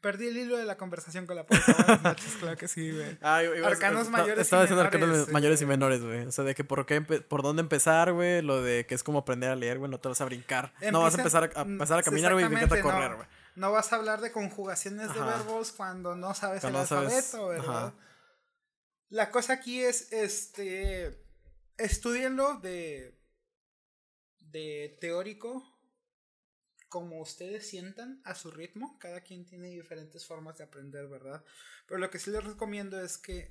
[0.00, 2.16] Perdí el hilo de la conversación con la puerta.
[2.40, 3.18] claro que sí, güey.
[3.22, 4.40] arcanos mayores.
[4.40, 6.26] Estaba diciendo arcanos mayores y menores, güey.
[6.26, 8.42] O sea, de que por qué por dónde empezar, güey.
[8.42, 9.90] Lo de que es como aprender a leer, güey.
[9.90, 10.72] No te vas a brincar.
[10.90, 13.28] no vas a empezar a, empezar a caminar, güey, y a correr, güey.
[13.54, 17.92] No, vas a hablar de conjugaciones de verbos cuando no sabes el alfabeto, ¿verdad?
[19.10, 21.22] La cosa aquí es, este,
[21.76, 23.20] estudienlo de,
[24.38, 25.71] de teórico
[26.92, 28.98] como ustedes sientan a su ritmo.
[28.98, 31.42] Cada quien tiene diferentes formas de aprender, ¿verdad?
[31.86, 33.50] Pero lo que sí les recomiendo es que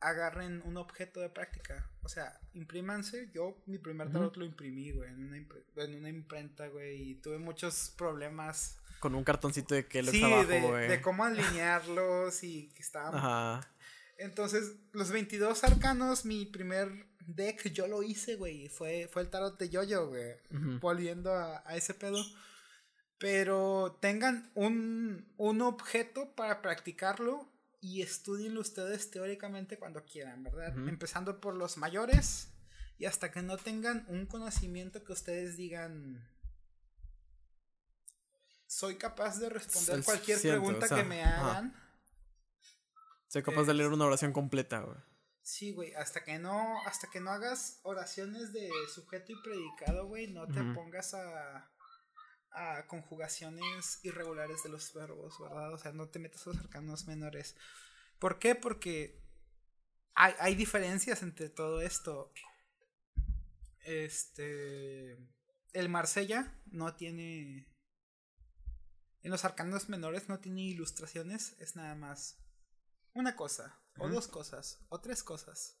[0.00, 1.90] agarren un objeto de práctica.
[2.02, 3.30] O sea, imprímanse.
[3.32, 7.38] Yo mi primer tarot lo imprimí, güey, en una, en una imprenta, güey, y tuve
[7.38, 8.76] muchos problemas.
[9.00, 13.14] Con un cartoncito de que lo sí, de, de cómo alinearlos y que estaban...
[13.14, 13.70] Ajá.
[14.18, 18.68] Entonces, los 22 arcanos, mi primer deck, yo lo hice, güey.
[18.68, 20.34] Fue, fue el tarot de Yoyo, güey.
[20.80, 22.22] Volviendo a, ese pedo.
[23.18, 27.48] Pero tengan un, un objeto para practicarlo
[27.80, 30.76] y estudienlo ustedes teóricamente cuando quieran, ¿verdad?
[30.88, 32.48] Empezando por los mayores
[32.98, 36.26] y hasta que no tengan un conocimiento que ustedes digan.
[38.66, 41.74] Soy capaz de responder cualquier pregunta que me hagan.
[43.28, 44.96] Soy capaz de leer una oración completa, güey.
[45.42, 50.28] Sí, güey, hasta que no, hasta que no hagas oraciones de sujeto y predicado, güey,
[50.28, 51.70] no te pongas a,
[52.54, 55.72] a conjugaciones irregulares de los verbos, ¿verdad?
[55.72, 57.56] O sea, no te metas a los arcanos menores.
[58.18, 58.54] ¿Por qué?
[58.54, 59.20] Porque
[60.14, 62.32] hay, hay diferencias entre todo esto.
[63.80, 65.18] Este.
[65.72, 67.66] El Marsella no tiene
[69.22, 72.38] En los arcanos menores no tiene ilustraciones, es nada más
[73.12, 75.80] una cosa, o dos cosas, o tres cosas.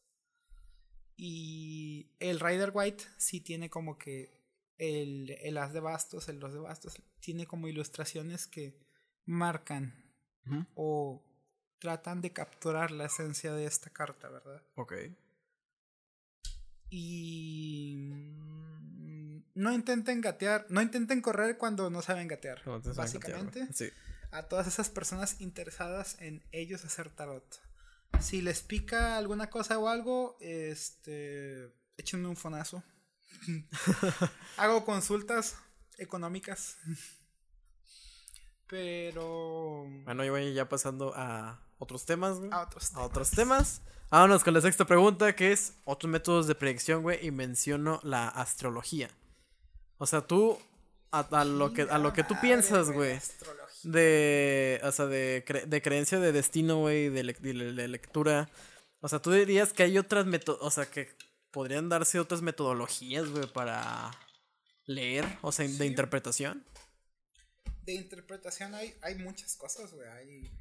[1.16, 4.43] Y el Rider White sí tiene como que
[4.78, 8.78] el, el as de bastos, el dos de bastos, tiene como ilustraciones que
[9.24, 9.94] marcan
[10.74, 11.22] o
[11.78, 14.62] tratan de capturar la esencia de esta carta, ¿verdad?
[14.74, 14.94] Ok.
[16.90, 22.66] Y mm, no intenten gatear, no intenten correr cuando no saben gatear.
[22.66, 23.68] No básicamente.
[23.72, 23.90] Sí.
[24.30, 27.60] a todas esas personas interesadas en ellos hacer tarot.
[28.20, 32.82] Si les pica alguna cosa o algo, este, échenme un fonazo.
[34.56, 35.56] Hago consultas
[35.98, 36.76] económicas.
[38.66, 42.50] Pero Bueno, y voy ya pasando a otros temas, güey.
[42.52, 43.82] a otros a otros temas.
[44.10, 48.28] Vámonos con la sexta pregunta, que es otros métodos de predicción, güey, y menciono la
[48.28, 49.10] astrología.
[49.98, 50.58] O sea, tú,
[51.10, 53.18] a, a lo, que, a lo que tú piensas, güey,
[53.82, 58.48] de, o sea, de, cre- de creencia de destino, güey, de, de, de lectura.
[59.00, 61.10] O sea, tú dirías que hay otras métodos, o sea, que
[61.54, 64.10] podrían darse otras metodologías, güey, para
[64.84, 66.66] leer, o sea, de interpretación.
[67.82, 70.08] De interpretación hay, hay muchas cosas, güey.
[70.08, 70.52] Hay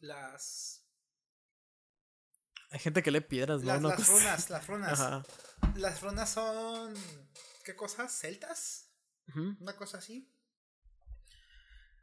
[0.00, 0.84] las,
[2.70, 3.66] Hay gente que lee piedras, ¿no?
[3.66, 5.00] las, Una las cosa- runas, las runas.
[5.00, 5.24] Ajá.
[5.74, 6.94] Las runas son,
[7.64, 8.12] ¿qué cosas?
[8.18, 8.90] ¿Celtas?
[9.60, 10.32] Una cosa así.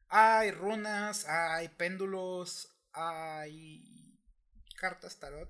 [0.09, 4.19] Hay runas, hay péndulos, hay
[4.77, 5.49] cartas tarot.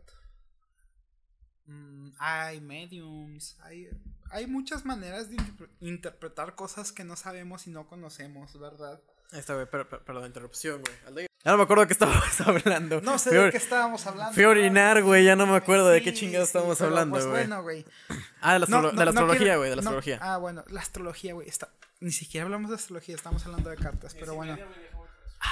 [1.68, 3.89] Mm, hay mediums, hay,
[4.32, 8.99] hay muchas maneras de interpre- interpretar cosas que no sabemos y no conocemos, ¿verdad?
[9.47, 11.28] Per- per- perdón, interrupción, güey.
[11.43, 13.01] Ya no me acuerdo de qué estábamos hablando.
[13.01, 14.34] No sé de qué estábamos hablando.
[14.34, 17.13] Fui a orinar, güey, ya no me acuerdo de qué Sí, chingados sí, estábamos hablando,
[17.16, 17.38] pues, güey.
[17.41, 17.86] bueno, güey.
[18.41, 20.20] Ah, de la, No, astrolo- no, de la no astrología, güey, de la no, astrología.
[20.22, 21.47] Ah, bueno, la astrología, güey.
[21.49, 21.70] Está...
[21.99, 24.57] Ni siquiera hablamos de astrología, estamos hablando de cartas, pero bueno.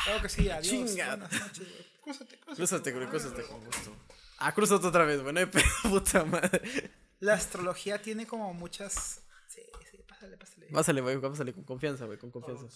[0.05, 0.67] Claro que sí, adiós.
[0.67, 1.15] Chinga.
[1.15, 1.85] Buenas noches, güey.
[2.03, 2.55] Crúzate, crúzate.
[2.55, 3.95] Crúzate, güey, crúzate con gusto.
[4.43, 6.91] Ah, crúzate otra vez, güey, no hay pedo, puta madre.
[7.19, 9.21] La astrología tiene como muchas.
[9.47, 10.67] Sí, sí, pásale, pásale.
[10.67, 12.67] Pásale, güey, pásale con confianza, güey, con confianza.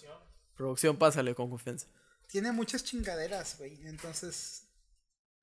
[0.54, 1.86] Producción, pásale con confianza.
[2.26, 3.86] Tiene muchas chingaderas, güey.
[3.86, 4.64] Entonces.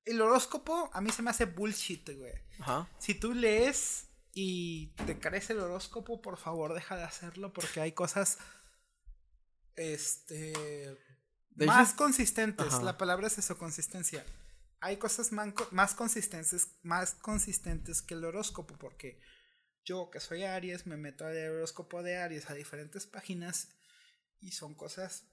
[0.04, 2.34] El horóscopo a mí se me hace bullshit, güey.
[2.60, 2.90] Ajá.
[3.00, 7.92] Si tú lees y te crees el horóscopo, por favor, deja de hacerlo porque hay
[7.92, 8.40] cosas.
[9.76, 10.98] Este.
[11.52, 12.74] De más consistentes.
[12.74, 12.84] Ajá.
[12.84, 14.26] La palabra es eso, consistencia.
[14.86, 19.20] Hay cosas más consistentes, más consistentes que el horóscopo, porque
[19.84, 23.70] yo que soy Aries me meto al horóscopo de Aries a diferentes páginas
[24.42, 25.26] y son cosas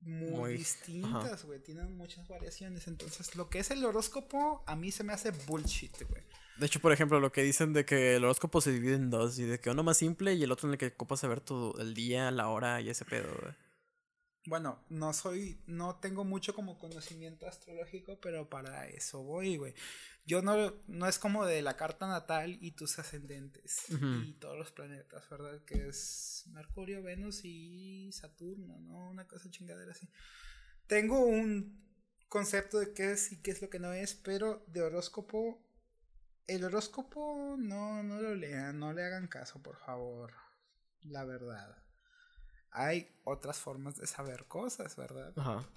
[0.00, 1.62] muy, Muy- distintas, güey.
[1.62, 2.88] Tienen muchas variaciones.
[2.88, 6.22] Entonces, lo que es el horóscopo a mí se me hace bullshit, güey.
[6.58, 9.38] De hecho, por ejemplo, lo que dicen de que el horóscopo se divide en dos,
[9.38, 11.78] y de que uno más simple y el otro en el que ocupas saber todo
[11.80, 13.54] el día, la hora y ese pedo, güey.
[14.46, 19.74] Bueno, no soy, no tengo mucho como conocimiento astrológico, pero para eso voy, güey.
[20.24, 24.72] Yo no, no es como de la carta natal y tus ascendentes y todos los
[24.72, 25.62] planetas, ¿verdad?
[25.64, 29.10] Que es Mercurio, Venus y Saturno, ¿no?
[29.10, 30.08] Una cosa chingadera así.
[30.86, 31.80] Tengo un
[32.28, 35.62] concepto de qué es y qué es lo que no es, pero de horóscopo,
[36.46, 40.32] el horóscopo no, no lo lean, no le hagan caso, por favor.
[41.02, 41.76] La verdad.
[42.70, 45.32] Hay otras formas de saber cosas, ¿verdad?
[45.36, 45.68] Ajá.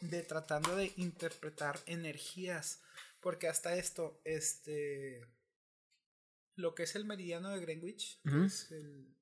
[0.00, 2.82] de tratando de interpretar energías.
[3.20, 5.26] Porque hasta esto, este.
[6.54, 9.14] Lo que es el meridiano de Greenwich, que es el.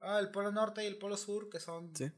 [0.00, 1.94] Ah, el polo norte y el polo sur, que son.
[1.94, 2.10] Sí.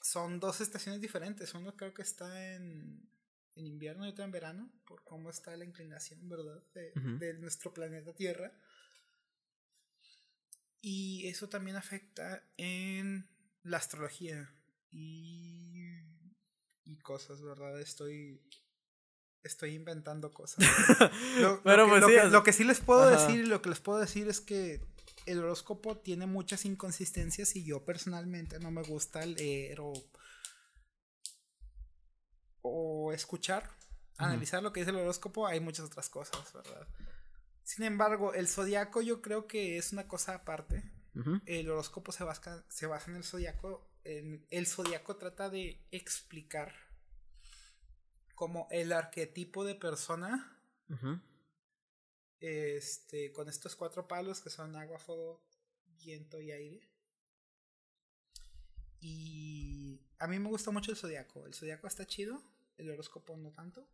[0.00, 1.54] Son dos estaciones diferentes.
[1.54, 3.08] Uno creo que está en,
[3.54, 6.62] en invierno y otro en verano, por cómo está la inclinación, ¿verdad?
[6.74, 8.52] De nuestro planeta Tierra.
[10.82, 13.28] Y eso también afecta en
[13.62, 14.52] la astrología
[14.90, 15.78] y,
[16.84, 17.80] y cosas, ¿verdad?
[17.80, 18.42] Estoy
[19.44, 20.64] estoy inventando cosas.
[21.40, 23.26] Lo, lo Pero que, pues lo sí, que- lo que sí les puedo Ajá.
[23.26, 24.80] decir y lo que les puedo decir es que
[25.26, 29.92] el horóscopo tiene muchas inconsistencias y yo personalmente no me gusta leer o
[32.62, 33.68] o escuchar,
[34.18, 36.86] analizar lo que dice el horóscopo, hay muchas otras cosas, ¿verdad?
[37.64, 40.82] Sin embargo, el zodiaco yo creo que es una cosa aparte.
[41.44, 43.86] El horóscopo se basa, se basa en el zodiaco.
[44.04, 46.74] En, el zodiaco trata de explicar
[48.34, 50.58] como el arquetipo de persona
[50.88, 51.20] Ujú.
[52.40, 55.44] este, con estos cuatro palos que son agua, fuego,
[55.98, 56.88] viento y aire.
[59.00, 61.46] Y a mí me gusta mucho el zodiaco.
[61.46, 62.42] El zodiaco está chido,
[62.78, 63.86] el horóscopo no tanto.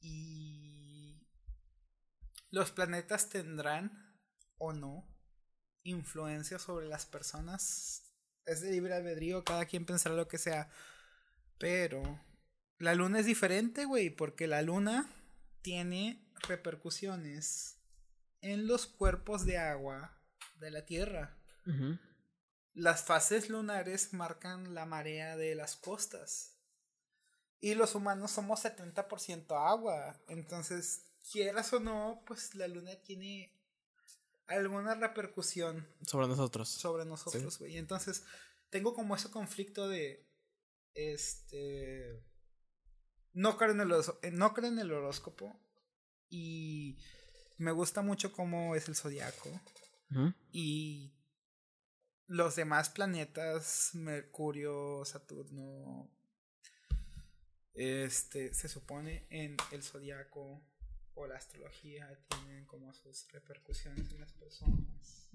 [0.00, 0.59] Y
[2.50, 4.18] los planetas tendrán
[4.58, 5.06] o no
[5.82, 8.12] influencia sobre las personas.
[8.46, 10.70] Es de libre albedrío, cada quien pensará lo que sea.
[11.58, 12.20] Pero
[12.78, 15.08] la luna es diferente, güey, porque la luna
[15.62, 17.78] tiene repercusiones
[18.40, 20.18] en los cuerpos de agua
[20.56, 21.36] de la Tierra.
[22.72, 26.56] Las fases lunares marcan la marea de las costas.
[27.60, 30.18] Y los humanos somos 70% agua.
[30.28, 33.56] Entonces, quieras o no, pues la luna tiene
[34.46, 36.68] alguna repercusión sobre nosotros.
[36.68, 37.76] Sobre nosotros, güey.
[37.76, 38.24] Entonces,
[38.70, 40.26] tengo como ese conflicto de.
[40.94, 42.24] Este.
[43.32, 43.92] No creo en el,
[44.22, 45.60] eh, no creo en el horóscopo.
[46.28, 46.98] Y
[47.58, 49.48] me gusta mucho cómo es el zodiaco.
[50.50, 51.14] Y
[52.26, 56.10] los demás planetas, Mercurio, Saturno,
[57.74, 60.64] este, se supone en el zodiaco
[61.20, 65.28] o la astrología tienen como sus repercusiones en las personas.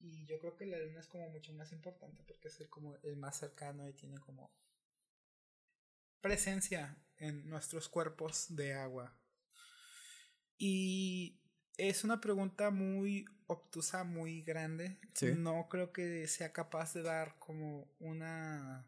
[0.00, 2.96] Y yo creo que la luna es como mucho más importante porque es el, como
[3.02, 4.50] el más cercano y tiene como
[6.20, 9.16] presencia en nuestros cuerpos de agua.
[10.58, 11.40] Y
[11.76, 14.98] es una pregunta muy obtusa, muy grande.
[15.36, 18.86] No creo que sea capaz de dar como una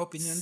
[0.00, 0.38] opinión,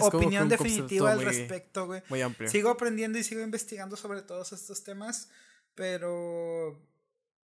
[0.00, 2.02] opinión definitiva al respecto, güey.
[2.08, 2.48] Muy amplio.
[2.50, 5.28] Sigo aprendiendo y sigo investigando sobre todos estos temas,
[5.74, 6.78] pero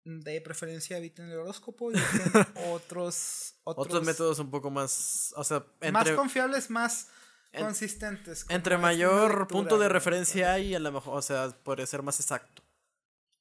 [0.03, 1.95] de preferencia eviten el horóscopo y
[2.71, 7.09] otros, otros, métodos un poco más, o sea, más confiables, más
[7.57, 8.45] consistentes.
[8.49, 12.63] Entre mayor punto de referencia hay, a lo mejor, o sea, puede ser más exacto.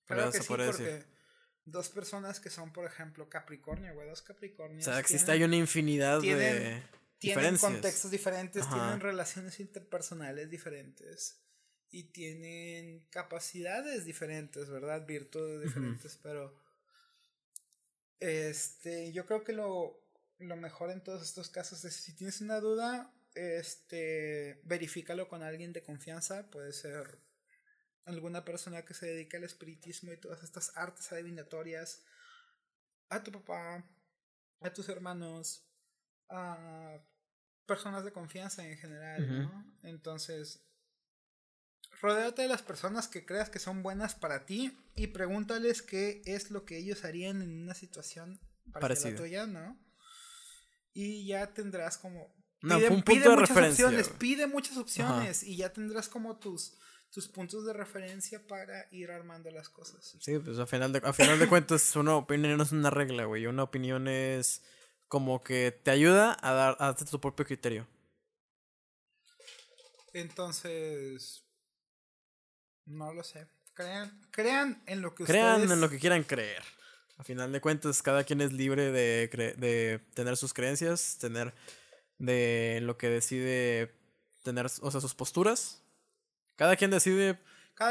[0.06, 1.04] Creo que sí, porque
[1.64, 4.86] dos personas que son, por ejemplo, Capricornio, güey, dos Capricornios.
[4.86, 6.82] O sea, existe hay una infinidad de
[7.18, 11.42] tienen contextos diferentes, tienen relaciones interpersonales diferentes
[11.90, 15.06] y tienen capacidades diferentes, ¿verdad?
[15.06, 16.54] Virtudes diferentes, pero
[18.20, 20.02] este, yo creo que lo,
[20.38, 25.72] lo mejor en todos estos casos es si tienes una duda, este, verifícalo con alguien
[25.72, 27.20] de confianza, puede ser
[28.04, 32.04] alguna persona que se dedica al espiritismo y todas estas artes adivinatorias,
[33.08, 33.84] a tu papá,
[34.60, 35.66] a tus hermanos,
[36.28, 36.98] a
[37.66, 39.74] personas de confianza en general, ¿no?
[39.82, 40.64] Entonces,
[42.00, 46.50] rodéate de las personas que creas que son buenas para ti y pregúntales qué es
[46.50, 48.40] lo que ellos harían en una situación
[48.72, 49.78] parecida a la tuya, ¿no?
[50.92, 55.56] Y ya tendrás como pide, un punto de muchas referencia, opciones, pide muchas opciones y
[55.56, 56.78] ya tendrás como tus
[57.10, 60.16] tus puntos de referencia para ir armando las cosas.
[60.20, 63.24] Sí, pues a final de, a final de cuentas una opinión no es una regla,
[63.24, 63.46] güey.
[63.46, 64.62] Una opinión es
[65.08, 67.86] como que te ayuda a dar a darte tu propio criterio.
[70.12, 71.44] Entonces,
[72.86, 73.46] no lo sé.
[73.74, 76.62] Crean, crean en lo que crean en lo que quieran creer.
[77.18, 81.54] A final de cuentas, cada quien es libre de, de tener sus creencias, tener
[82.18, 83.94] de lo que decide
[84.42, 85.82] tener, o sea, sus posturas.
[86.56, 87.38] Cada quien decide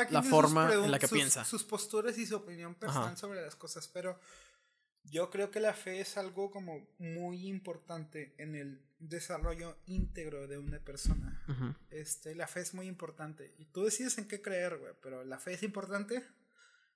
[0.09, 1.45] la forma en la que piensa.
[1.45, 4.20] Sus posturas y su opinión personal sobre las cosas, pero
[5.10, 10.58] yo creo que la fe es algo como muy importante en el desarrollo íntegro de
[10.58, 11.43] una persona.
[11.89, 13.53] Este, la fe es muy importante.
[13.58, 14.93] Y tú decides en qué creer, güey.
[15.01, 16.24] Pero la fe es importante.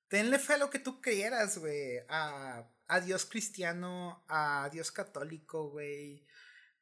[0.08, 2.00] Tenle fe a lo que tú creyeras, güey.
[2.10, 6.26] A, a Dios cristiano, a Dios católico, güey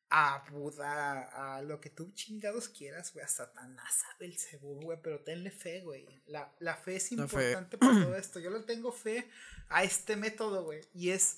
[0.09, 5.19] a Buda, a lo que tú chingados quieras, güey, a Satanás, a Belcebú, güey, pero
[5.21, 6.07] tenle fe, güey.
[6.27, 8.39] La, la fe es importante para todo esto.
[8.39, 9.29] Yo le tengo fe
[9.69, 11.37] a este método, güey, y es.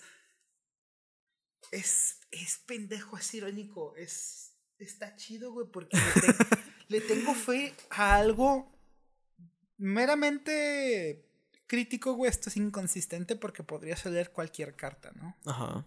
[1.71, 4.53] Es, es pendejo, es irónico, es.
[4.77, 5.97] Está chido, güey, porque
[6.87, 8.71] le, tengo fe a algo
[9.77, 11.25] meramente
[11.67, 12.29] crítico, güey.
[12.29, 15.35] Esto es inconsistente porque podría ser cualquier carta, ¿no?
[15.45, 15.85] Ajá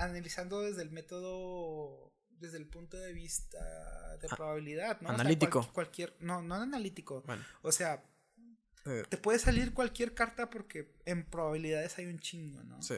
[0.00, 3.58] analizando desde el método, desde el punto de vista
[4.18, 5.10] de ah, probabilidad, ¿no?
[5.10, 5.68] Analítico.
[5.72, 7.22] cualquier, no, no analítico.
[7.62, 8.02] O sea,
[8.86, 9.04] eh.
[9.08, 12.82] te puede salir cualquier carta porque en probabilidades hay un chingo, ¿no?
[12.82, 12.96] Sí.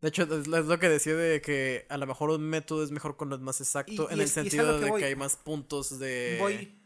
[0.00, 3.16] De hecho, es lo que decía de que a lo mejor un método es mejor
[3.16, 6.76] cuando es más exacto, en el sentido de que hay más puntos de, voy.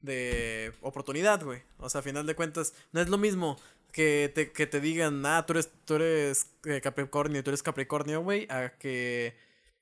[0.00, 1.62] de oportunidad, güey.
[1.78, 3.56] O sea, a final de cuentas, no es lo mismo
[3.96, 8.22] que te, que te digan, ah, tú eres, tú eres eh, Capricornio, tú eres Capricornio,
[8.22, 9.34] güey, a que...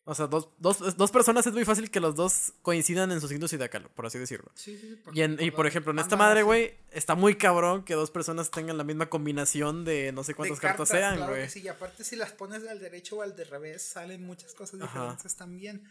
[0.04, 3.26] O sea, dos, dos, dos, personas es muy fácil que los dos coincidan en su
[3.26, 4.52] signo zodiacal, por así decirlo.
[4.54, 8.12] Sí, sí, y, y por ejemplo, en esta madre, güey, está muy cabrón que dos
[8.12, 11.48] personas tengan la misma combinación de no sé cuántas cartas, sean, güey.
[11.48, 14.78] sí, y aparte si las pones al derecho o al de revés, salen muchas cosas
[14.78, 15.82] diferentes también.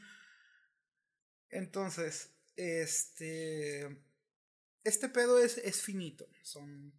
[1.50, 4.02] Entonces, este.
[4.84, 6.28] Este pedo es, es finito.
[6.44, 6.94] Son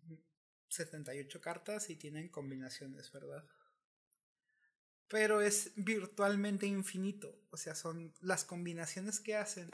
[0.75, 3.45] 78 cartas y tienen combinaciones, ¿verdad?
[5.09, 7.39] Pero es virtualmente infinito.
[7.51, 9.71] O sea, son las combinaciones que hacen.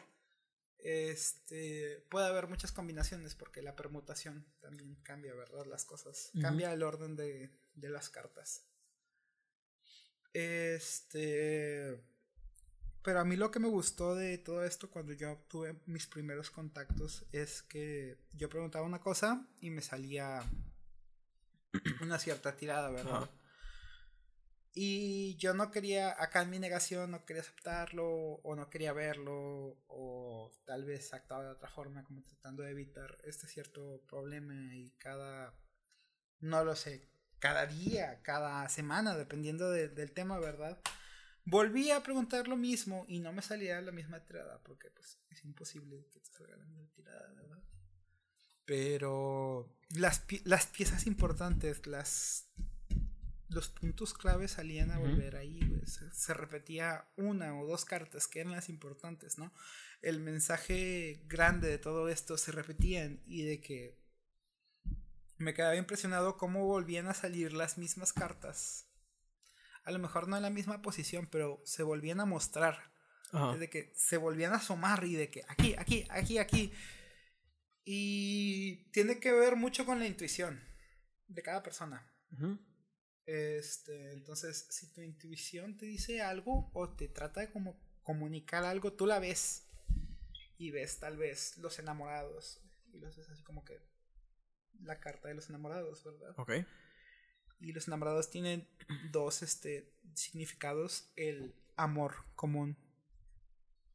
[0.78, 5.66] Este puede haber muchas combinaciones porque la permutación también cambia, ¿verdad?
[5.66, 6.30] Las cosas.
[6.40, 8.66] Cambia el orden de, de las cartas.
[10.32, 12.02] Este.
[13.02, 16.50] Pero a mí lo que me gustó de todo esto cuando yo tuve mis primeros
[16.50, 20.44] contactos es que yo preguntaba una cosa y me salía
[22.02, 23.28] una cierta tirada, ¿verdad?
[24.72, 29.82] Y yo no quería, acá en mi negación, no quería aceptarlo o no quería verlo
[29.88, 34.90] o tal vez actuaba de otra forma como tratando de evitar este cierto problema y
[34.98, 35.52] cada,
[36.38, 37.10] no lo sé,
[37.40, 40.80] cada día, cada semana, dependiendo del tema, ¿verdad?
[41.44, 45.44] Volví a preguntar lo mismo y no me salía la misma tirada, porque pues es
[45.44, 47.62] imposible que te salga la misma tirada, ¿verdad?
[48.70, 52.46] Pero las, las piezas importantes, las
[53.48, 58.38] los puntos claves salían a volver ahí, Se, se, repetía una o dos cartas que
[58.38, 59.52] eran las importantes, ¿no?
[60.02, 63.98] El mensaje grande de todo esto se repetían y de que
[65.36, 68.86] me quedaba impresionado cómo volvían a salir las mismas cartas
[69.84, 72.90] a lo mejor no en la misma posición, pero se volvían a mostrar.
[73.58, 76.72] De que se volvían a asomar y de que aquí, aquí, aquí, aquí.
[77.84, 80.62] Y tiene que ver mucho con la intuición
[81.28, 82.06] de cada persona.
[83.26, 88.92] Este, entonces, si tu intuición te dice algo o te trata de como comunicar algo,
[88.92, 89.68] tú la ves
[90.58, 92.60] y ves tal vez los enamorados
[92.92, 93.80] y los ves así como que
[94.82, 96.34] la carta de los enamorados, ¿verdad?
[96.36, 96.52] Ok.
[97.60, 98.68] Y los enamorados tienen
[99.10, 101.12] dos este, significados.
[101.16, 102.76] El amor común.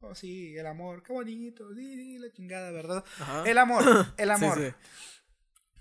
[0.00, 3.04] Oh, sí, el amor, qué bonito, sí, la chingada, ¿verdad?
[3.44, 3.82] El amor,
[4.16, 4.74] el amor.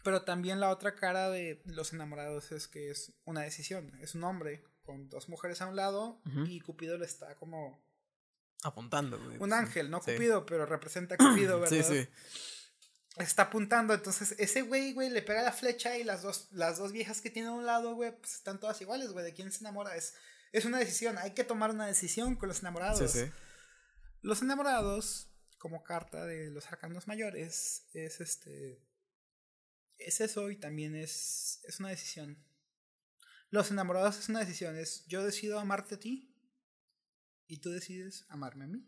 [0.04, 3.92] Pero también la otra cara de los enamorados es que es una decisión.
[4.02, 7.84] Es un hombre con dos mujeres a un lado y Cupido le está como...
[8.64, 11.76] Apuntando, Un ángel, no Cupido, pero representa a Cupido, ¿verdad?
[11.76, 12.08] Sí, sí
[13.18, 16.92] está apuntando, entonces ese güey, güey, le pega la flecha y las dos, las dos
[16.92, 19.60] viejas que tiene a un lado, güey, pues están todas iguales, güey, de quién se
[19.60, 19.96] enamora.
[19.96, 20.16] Es,
[20.52, 23.12] es una decisión, hay que tomar una decisión con los enamorados.
[23.12, 23.32] Sí, sí.
[24.26, 28.84] Los enamorados, como carta de los arcanos mayores, es este...
[30.00, 32.44] Es eso y también es, es una decisión.
[33.52, 36.36] Los enamorados es una decisión, es yo decido amarte a ti
[37.46, 38.84] y tú decides amarme a mí.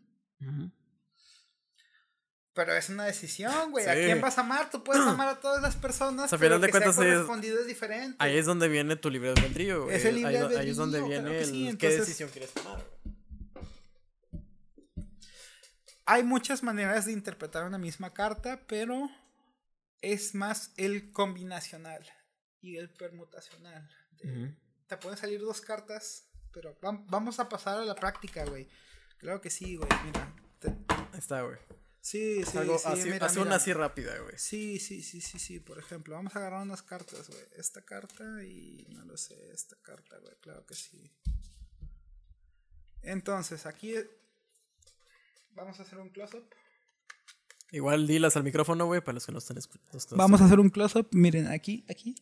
[2.52, 3.86] Pero es una decisión, güey.
[3.86, 4.68] ¿A quién vas a amar?
[4.68, 6.32] Tú puedes amar a todas las personas.
[6.32, 8.16] O pero de cuentas, correspondido es, diferente.
[8.18, 9.94] Ahí es donde viene tu libre albedrío, güey.
[9.94, 10.58] Es el libre albedrío.
[10.58, 12.84] Ahí es donde viene el, qué decisión quieres tomar,
[16.10, 19.10] Hay muchas maneras de interpretar una misma carta, pero
[20.00, 22.02] es más el combinacional
[22.62, 23.86] y el permutacional.
[24.86, 28.70] Te pueden salir dos cartas, pero vamos a pasar a la práctica, güey.
[29.18, 29.86] Claro que sí, güey.
[30.06, 30.34] Mira.
[31.12, 31.58] Está, güey.
[32.00, 32.88] Sí, sí, Algo sí.
[32.88, 34.38] así, una así rápida, güey.
[34.38, 35.60] Sí, sí, sí, sí, sí.
[35.60, 37.44] Por ejemplo, vamos a agarrar unas cartas, güey.
[37.54, 40.34] Esta carta y no lo sé, esta carta, güey.
[40.40, 41.12] Claro que sí.
[43.02, 43.94] Entonces, aquí
[45.58, 46.48] vamos a hacer un close-up.
[47.70, 50.16] Igual dilas al micrófono, güey, para los que no están escuchando.
[50.16, 51.08] Vamos a hacer un close-up.
[51.12, 52.14] Miren, aquí, aquí.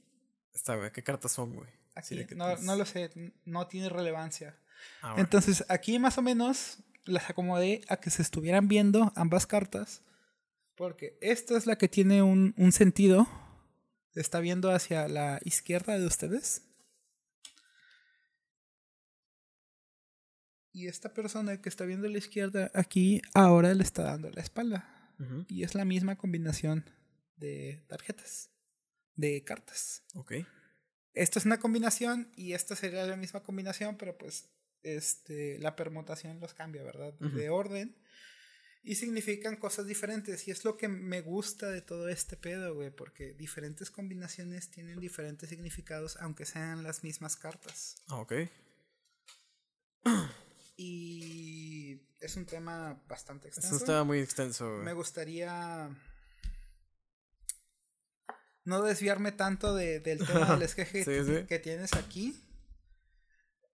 [0.52, 0.90] Está, güey.
[0.90, 1.68] ¿Qué cartas son, güey?
[1.94, 3.10] Aquí, no, no, lo sé,
[3.44, 4.58] no tiene relevancia.
[5.00, 10.02] Ah, Entonces, aquí más o menos las acomodé a que se estuvieran viendo ambas cartas.
[10.74, 13.26] Porque esta es la que tiene un, un sentido.
[14.12, 16.65] Se está viendo hacia la izquierda de ustedes.
[20.76, 24.42] Y esta persona que está viendo a la izquierda aquí ahora le está dando la
[24.42, 25.14] espalda.
[25.48, 26.84] Y es la misma combinación
[27.38, 28.50] de tarjetas,
[29.14, 30.02] de cartas.
[30.12, 30.32] Ok.
[31.14, 34.50] Esta es una combinación y esta sería la misma combinación, pero pues
[34.82, 37.14] este, la permutación los cambia, ¿verdad?
[37.14, 37.96] De orden.
[38.82, 40.46] Y significan cosas diferentes.
[40.46, 42.90] Y es lo que me gusta de todo este pedo, güey.
[42.90, 48.02] Porque diferentes combinaciones tienen diferentes significados, aunque sean las mismas cartas.
[48.08, 48.34] Ah, ok.
[50.76, 53.74] Y es un tema bastante extenso.
[53.74, 54.84] Es un tema muy extenso, güey.
[54.84, 55.90] Me gustaría
[58.64, 62.38] no desviarme tanto de, del tema del esqueje que tienes aquí.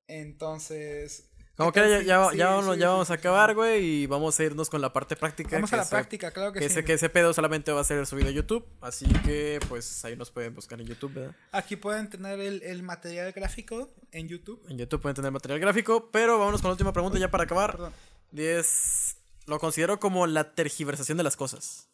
[0.06, 1.31] Entonces.
[1.62, 4.92] Como que ya, ya, ya, vamos, a acabar, güey, y vamos a irnos con la
[4.92, 5.56] parte práctica.
[5.56, 6.72] Vamos a la práctica, claro que, que sí.
[6.72, 10.16] Ese, que ese pedo solamente va a ser subido a YouTube, así que pues ahí
[10.16, 11.34] nos pueden buscar en YouTube, ¿verdad?
[11.52, 14.62] Aquí pueden tener el, el material gráfico en YouTube.
[14.68, 17.72] En YouTube pueden tener material gráfico, pero vámonos con la última pregunta ya para acabar.
[17.72, 17.92] Perdón.
[18.36, 19.16] es,
[19.46, 21.88] lo considero como la tergiversación de las cosas.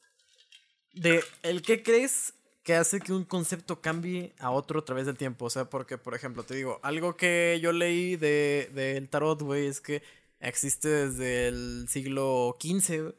[0.95, 2.35] De el qué crees
[2.69, 5.47] que hace que un concepto cambie a otro a través del tiempo.
[5.47, 9.69] O sea, porque, por ejemplo, te digo, algo que yo leí del de, tarot, güey,
[9.69, 10.03] es que
[10.39, 13.15] existe desde el siglo XV,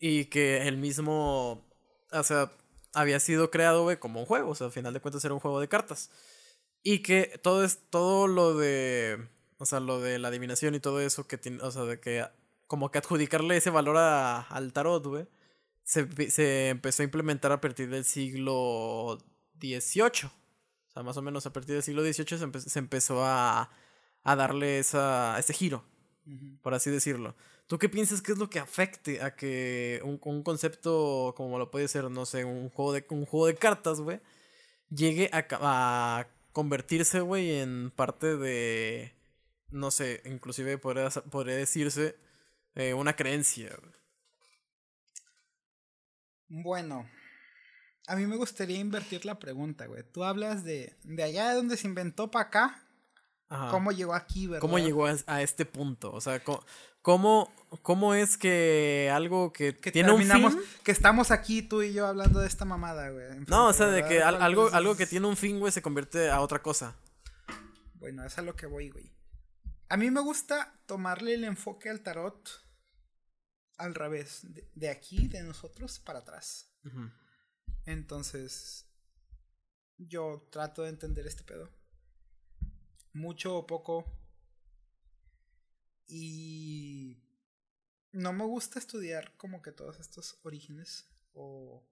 [0.00, 1.64] y que el mismo,
[2.10, 2.50] o sea,
[2.94, 4.50] había sido creado, güey, como un juego.
[4.50, 6.10] O sea, al final de cuentas era un juego de cartas.
[6.82, 9.24] Y que todo es todo lo de.
[9.58, 11.62] O sea, lo de la adivinación y todo eso que tiene.
[11.62, 12.26] O sea, de que.
[12.66, 15.28] Como que adjudicarle ese valor a, al tarot, güey.
[15.88, 19.18] Se, se, empezó a implementar a partir del siglo
[19.58, 20.26] XVIII.
[20.26, 23.70] O sea, más o menos a partir del siglo XVIII se, se empezó a,
[24.22, 25.84] a darle esa, ese giro.
[26.62, 27.34] Por así decirlo.
[27.66, 31.70] ¿Tú qué piensas que es lo que afecte a que un, un concepto como lo
[31.70, 34.20] puede ser, no sé, un juego de, un juego de cartas, güey,
[34.90, 39.14] llegue a, a convertirse, güey, en parte de,
[39.70, 42.16] no sé, inclusive podría, podría decirse
[42.74, 43.76] eh, una creencia.
[46.48, 47.06] Bueno,
[48.06, 50.02] a mí me gustaría invertir la pregunta, güey.
[50.02, 52.82] Tú hablas de, de allá donde se inventó para acá.
[53.70, 54.60] ¿Cómo llegó aquí, verdad?
[54.60, 56.12] ¿Cómo llegó a, este punto?
[56.12, 56.42] O sea,
[57.00, 57.50] ¿cómo,
[57.80, 60.60] cómo es que algo que, tiene un fin...
[60.82, 63.26] Que estamos aquí tú y yo hablando de esta mamada, güey.
[63.46, 66.40] No, o sea, de que algo, algo que tiene un fin, güey, se convierte a
[66.42, 66.94] otra cosa.
[67.94, 69.10] Bueno, es a lo que voy, güey.
[69.88, 72.67] A mí me gusta tomarle el enfoque al tarot
[73.78, 74.42] al revés,
[74.74, 76.70] de, aquí, de nosotros, para atrás.
[77.86, 78.86] Entonces,
[79.96, 81.70] yo trato de entender este pedo.
[83.12, 84.04] Mucho o poco.
[86.06, 87.22] Y
[88.12, 91.86] no me gusta estudiar como que todos estos orígenes o,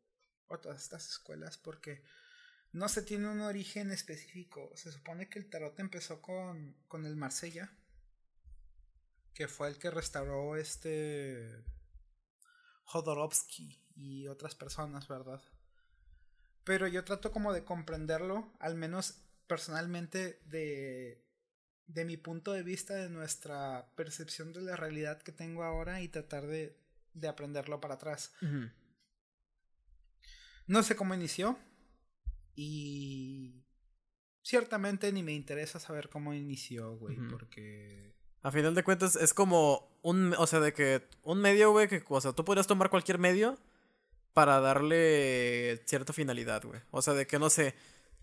[0.49, 2.03] o todas estas escuelas porque
[2.73, 4.73] no se tiene un origen específico.
[4.75, 7.73] Se supone que el tarot empezó con, con el Marsella,
[9.35, 11.65] que fue el que restauró este
[12.87, 15.43] Jodorowsky y otras personas, ¿verdad?
[16.65, 21.25] Pero yo trato como de comprenderlo, al menos personalmente, de,
[21.87, 26.09] de mi punto de vista, de nuestra percepción de la realidad que tengo ahora y
[26.09, 26.77] tratar de,
[27.13, 28.33] de aprenderlo para atrás.
[30.67, 31.59] No sé cómo inició
[32.57, 33.65] y
[34.43, 38.16] ciertamente ni me interesa saber cómo inició, güey, porque...
[38.47, 42.05] A final de cuentas es como un, o sea, de que un medio, güey, que,
[42.07, 43.59] o sea, tú podrías tomar cualquier medio
[44.35, 46.81] para darle cierta finalidad, güey.
[46.93, 47.75] O sea, de que no sé,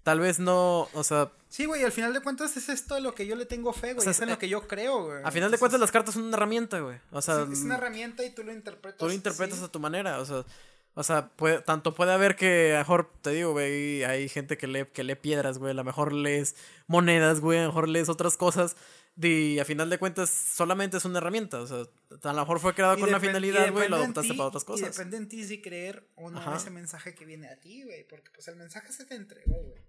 [0.01, 1.33] tal vez no, o sea...
[1.49, 4.07] Sí, güey, al final de cuentas es esto lo que yo le tengo fe, güey,
[4.07, 5.23] es en lo que yo creo, güey.
[5.25, 6.97] A final de cuentas las cartas son una herramienta, güey.
[7.11, 8.99] O sea, es una herramienta y tú lo interpretas.
[8.99, 10.45] Tú lo interpretas a tu manera, o sea,
[10.93, 14.57] o sea, puede, tanto puede haber que, a lo mejor, te digo, güey, hay gente
[14.57, 16.55] que lee, que lee piedras, güey, a lo mejor lees
[16.87, 18.77] monedas, güey, a lo mejor lees otras cosas.
[19.15, 21.61] Y a final de cuentas, solamente es una herramienta.
[21.61, 21.83] O sea,
[22.23, 24.87] a lo mejor fue creado con una finalidad, güey, lo adoptaste para otras cosas.
[24.87, 28.07] Y depende en ti si creer o no ese mensaje que viene a ti, güey.
[28.07, 29.83] Porque pues el mensaje se te entregó, güey.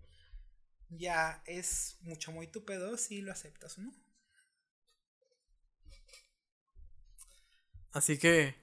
[0.90, 3.94] Ya es mucho muy tu pedo si lo aceptas o no.
[7.92, 8.54] Así que,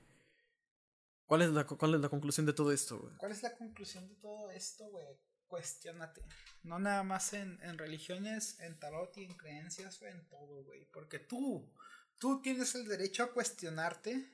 [1.25, 3.15] ¿cuál es la, cuál es la conclusión de todo esto, güey?
[3.17, 5.07] ¿Cuál es la conclusión de todo esto, güey?
[5.51, 6.23] Cuestionate.
[6.63, 10.85] No nada más en, en, religiones, en tarot y en creencias, o en todo, güey.
[10.85, 11.69] Porque tú,
[12.17, 14.33] tú tienes el derecho a cuestionarte.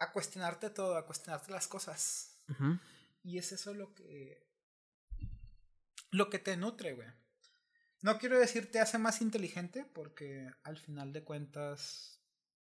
[0.00, 2.36] A cuestionarte todo, a cuestionarte las cosas.
[3.22, 4.44] Y es eso lo que.
[6.10, 7.08] Lo que te nutre, güey.
[8.00, 12.20] No quiero decir te hace más inteligente, porque al final de cuentas.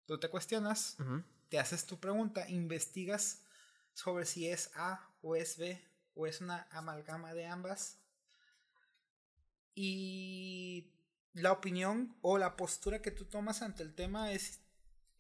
[0.07, 0.99] Tú te cuestionas,
[1.49, 3.43] te haces tu pregunta, investigas
[3.95, 7.99] sobre si es A o es B o es una amalgama de ambas.
[9.75, 10.93] Y
[11.33, 14.61] la opinión o la postura que tú tomas ante el tema es,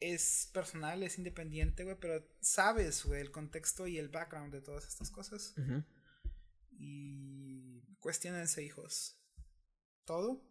[0.00, 4.86] es personal, es independiente, güey, pero sabes, güey, el contexto y el background de todas
[4.86, 5.54] estas cosas.
[6.70, 9.18] Y cuestionense, hijos.
[10.04, 10.42] ¿Todo?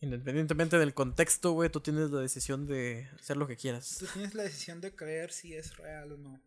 [0.00, 3.98] Independientemente del contexto, güey, tú tienes la decisión de hacer lo que quieras.
[3.98, 6.40] Tú tienes la decisión de creer si es real o no.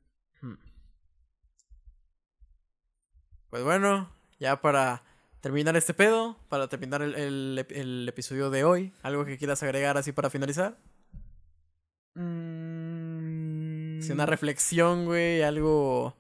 [3.54, 4.10] Pues bueno,
[4.40, 5.04] ya para
[5.40, 10.32] terminar este pedo, para terminar el, episodio de hoy, ¿algo que quieras agregar así para
[10.32, 10.76] finalizar?
[12.16, 14.02] Mm.
[14.02, 16.18] Si una reflexión, güey, algo...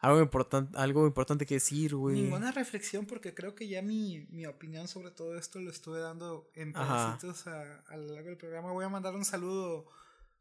[0.00, 2.20] Algo importante, algo importante que decir, güey.
[2.20, 6.50] Ninguna reflexión, porque creo que ya mi, mi opinión sobre todo esto lo estuve dando
[6.54, 8.70] en pedacitos a, a, lo largo del programa.
[8.72, 9.86] Voy a mandar un saludo.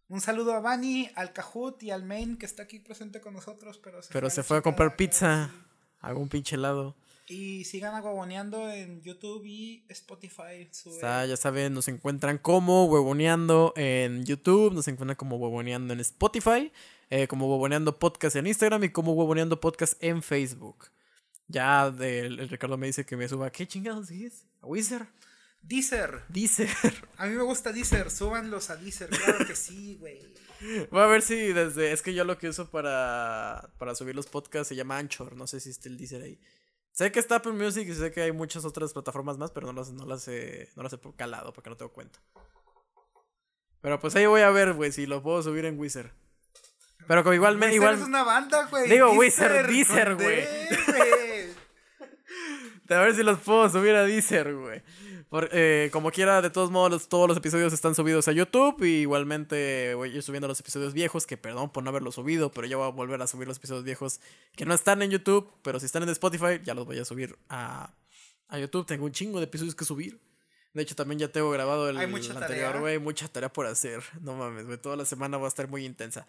[0.09, 3.77] Un saludo a Bani, al Cajut y al Main que está aquí presente con nosotros,
[3.77, 5.49] pero se pero fue, se fue a comprar pizza
[5.99, 6.95] algún pinche helado.
[7.27, 10.67] Y sigan aguaboneando en YouTube y Spotify.
[10.71, 15.99] sube- Está, ya saben, nos encuentran como Huevoneando en YouTube, nos encuentran como Huevoneando en
[15.99, 16.71] Spotify,
[17.11, 20.87] eh, como Huevoneando Podcast en Instagram y como Huevoneando Podcast en Facebook.
[21.47, 23.51] Ya de- el Ricardo me dice que me suba.
[23.51, 24.45] ¿Qué chingados es?
[24.61, 25.07] ¿A Wizard?
[25.69, 26.23] Deezer.
[26.29, 26.67] Dice.
[27.17, 28.09] A mí me gusta Deezer.
[28.09, 29.09] Súbanlos a Deezer.
[29.09, 30.19] Claro que sí, güey.
[30.89, 31.91] Voy a ver si desde.
[31.91, 35.35] Es que yo lo que uso para, para subir los podcasts se llama Anchor.
[35.35, 36.39] No sé si está el Deezer ahí.
[36.91, 39.73] Sé que está Apple Music y sé que hay muchas otras plataformas más, pero no
[39.73, 42.19] las, no las, he, no las he calado porque no tengo cuenta.
[43.79, 46.11] Pero pues ahí voy a ver, güey, si lo puedo subir en Wizard.
[47.07, 47.67] Pero como igual me.
[47.67, 48.89] Deezer Igual, es una banda, güey.
[48.89, 50.43] Digo, Deezer, Wizard, Deezer, güey.
[52.89, 54.81] A ver si los puedo subir a Deezer, güey.
[55.29, 58.81] Por- eh, como quiera, de todos modos, todos los episodios están subidos a YouTube.
[58.83, 62.51] Y igualmente voy a ir subiendo los episodios viejos, que perdón por no haberlos subido,
[62.51, 64.21] pero ya voy a volver a subir los episodios viejos
[64.55, 67.37] que no están en YouTube, pero si están en Spotify, ya los voy a subir
[67.47, 67.93] a,
[68.47, 68.85] a YouTube.
[68.87, 70.19] Tengo un chingo de episodios que subir.
[70.73, 72.99] De hecho, también ya tengo grabado el, Hay mucha el anterior, güey.
[72.99, 74.01] Mucha tarea por hacer.
[74.21, 74.77] No mames, güey.
[74.77, 76.25] Toda la semana va a estar muy intensa.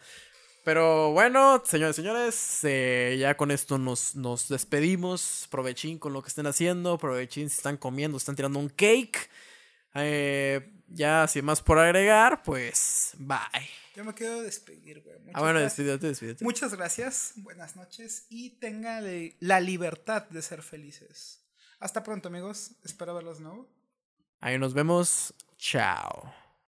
[0.64, 5.46] Pero bueno, señores y señores, eh, ya con esto nos, nos despedimos.
[5.50, 6.98] Provechín con lo que estén haciendo.
[6.98, 9.30] Provechín si están comiendo, están tirando un cake.
[9.94, 13.38] Eh, ya sin más por agregar, pues bye.
[13.96, 15.18] Yo me quiero despedir, güey.
[15.18, 15.76] Muchas Ah, bueno, gracias.
[15.78, 16.44] despídete, despídete.
[16.44, 19.04] Muchas gracias, buenas noches y tengan
[19.40, 21.44] la libertad de ser felices.
[21.80, 22.72] Hasta pronto, amigos.
[22.84, 23.68] Espero verlos de nuevo.
[24.40, 25.34] Ahí nos vemos.
[25.58, 26.39] Chao.